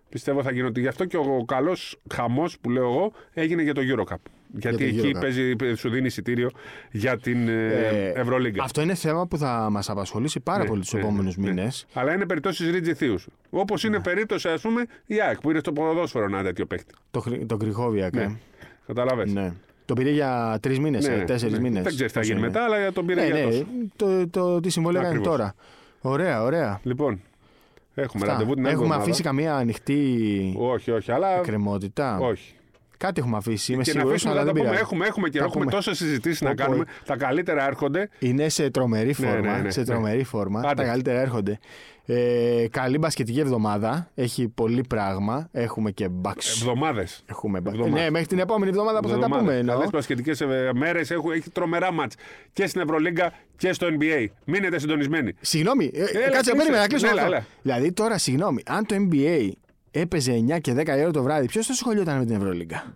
[0.09, 0.81] πιστεύω θα γίνονται.
[0.81, 4.17] Γι' αυτό και ο καλός χαμός που λέω εγώ έγινε για το Eurocup.
[4.55, 5.21] Γιατί το εκεί Eurocup.
[5.21, 6.51] παίζει, σου δίνει εισιτήριο
[6.91, 8.63] για την ε, Ε, Ευρωλίγκα.
[8.65, 11.49] Αυτό είναι θέμα που θα μας απασχολήσει πάρα Ναι, πολύ τους ναι, επόμενους ναι.
[11.49, 11.87] μήνες.
[11.93, 13.19] Αλλά είναι περιπτώσεις Ρίτζι Θείου.
[13.51, 14.03] Όπως είναι Ναι.
[14.03, 16.95] περίπτωση, ας πούμε, η ΑΕΚ που είναι στο ποδόσφαιρο ένα τέτοιο παίχτη.
[17.11, 18.15] Το, Χρυ- το Κρυχόβιακ.
[18.15, 18.23] Ναι.
[18.23, 18.37] ε.
[18.87, 19.27] Καταλαβέ.
[19.27, 19.53] Ναι.
[19.85, 21.61] Το πήρε για τρεις μήνες, Ναι, τέσσερις ναι.
[21.61, 21.83] μήνες.
[21.83, 23.67] Δεν ξέρεις τι θα γίνει μετά, αλλά τον πήρε Ναι, για ναι, τόσο.
[23.97, 25.37] το, το, τι συμβόλαιο έκανε Ακριβώς.
[25.39, 25.55] τώρα.
[26.01, 26.81] Ωραία, ωραία.
[26.83, 27.21] Λοιπόν,
[27.95, 28.33] έχουμε Αυτά.
[28.33, 29.03] ραντεβού την άλλη Έχουμε εβδομάδα.
[29.03, 31.37] αφήσει καμία ανοιχτή Όχι, όχι, αλλά.
[31.37, 32.19] εκκρεμότητα.
[32.19, 32.55] Όχι.
[32.97, 34.71] Κάτι έχουμε αφήσει, είμαι και να σίγουρος, αφήσουμε αλλά να δεν τα πούμε.
[34.75, 34.93] πειράζει.
[34.93, 35.77] Έχουμε, έχουμε καιρό, Τα έχουμε πούμε.
[35.77, 36.63] τόσες συζητήσεις να Πω, πω.
[36.63, 36.85] κάνουμε.
[37.05, 38.09] Τα καλύτερα έρχονται.
[38.19, 39.57] Είναι σε τρομερή Ναι, φόρμα.
[39.57, 39.87] ναι, ναι, σε ναι.
[39.87, 40.61] τρομερή φόρμα.
[40.61, 40.75] Άντε.
[40.75, 41.59] Τα καλύτερα έρχονται.
[42.07, 44.11] Ε, καλή μπασκετική εβδομάδα.
[44.15, 45.49] Έχει πολύ πράγμα.
[45.53, 46.61] Έχουμε και μπαξ.
[46.61, 47.23] Εβδομάδες.
[47.27, 48.03] Έχουμε μπα- εβδομάδες.
[48.03, 49.57] Ναι, μέχρι την επόμενη εβδομάδα που θα τα πούμε.
[49.57, 49.75] εννοώ.
[49.75, 50.33] Καλές πασχετικέ
[50.75, 51.11] μέρες.
[51.11, 52.15] Έχει τρομερά μάτς
[52.53, 54.27] και στην Ευρωλίγκα και στο NBA.
[54.45, 55.33] Μείνετε συντονισμένοι.
[55.41, 56.53] Συγγνώμη, ε, Έλα, κάτσε, κλείσες.
[56.57, 57.35] περίμενα να κλείσω Έλα, αυτό.
[57.35, 57.47] έλα.
[57.63, 59.49] Δηλαδή τώρα, συγγνώμη, αν το NBA
[59.91, 62.93] έπαιζε 9 και 10 η ώρα το βράδυ, ποιος θα σχολιόταν με την Ευρωλίγκα;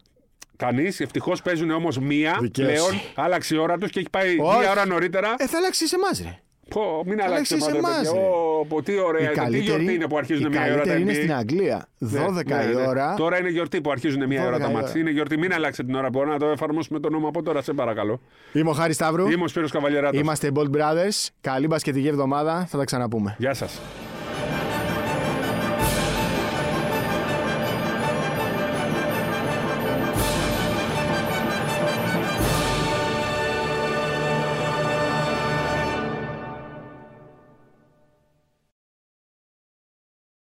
[0.57, 1.01] Κανείς.
[1.01, 2.73] Ευτυχώς παίζουν όμως μία Δικαίωση.
[2.73, 3.01] πλέον.
[3.15, 4.59] Άλλαξε η ώρα τους και έχει πάει Όχι.
[4.59, 5.35] μία ώρα νωρίτερα.
[5.39, 6.39] Ε, θα αλλάξει σε εμάς, ρε.
[6.71, 8.13] Πω, μην αλλάξει αλλάξετε σε πάντα, εμάς, παιδιά.
[8.13, 8.27] ρε.
[8.27, 9.31] Ω, πω, τι ωραία.
[9.33, 9.49] είναι.
[9.51, 11.15] Τι γιορτή είναι που αρχίζουν η μία ώρα τα καλύτερη είναι NBA.
[11.17, 11.89] στην Αγγλία.
[12.01, 12.87] 12 Ναι, η ναι, ναι.
[12.87, 13.15] ώρα.
[13.17, 14.89] Τώρα είναι γιορτή που αρχίζουν μία 12 ώρα τα η μάτια.
[14.91, 14.99] ώρα.
[14.99, 15.39] Είναι γιορτή.
[15.39, 16.09] Μην αλλάξετε την ώρα.
[16.11, 18.21] Μπορώ να το εφαρμόσουμε το νόμο από τώρα, σε παρακαλώ.
[18.53, 19.29] Είμαι ο Χάρης Σταύρου.
[19.31, 20.21] Είμαι ο Σπύρος Καβαλιεράτος.
[20.21, 21.29] Είμαστε οι Bolt Brothers.
[21.41, 22.67] Καλή μπασκετική εβδομάδα.
[22.69, 23.35] Θα τα ξαναπούμε.
[23.39, 23.81] Γεια σας.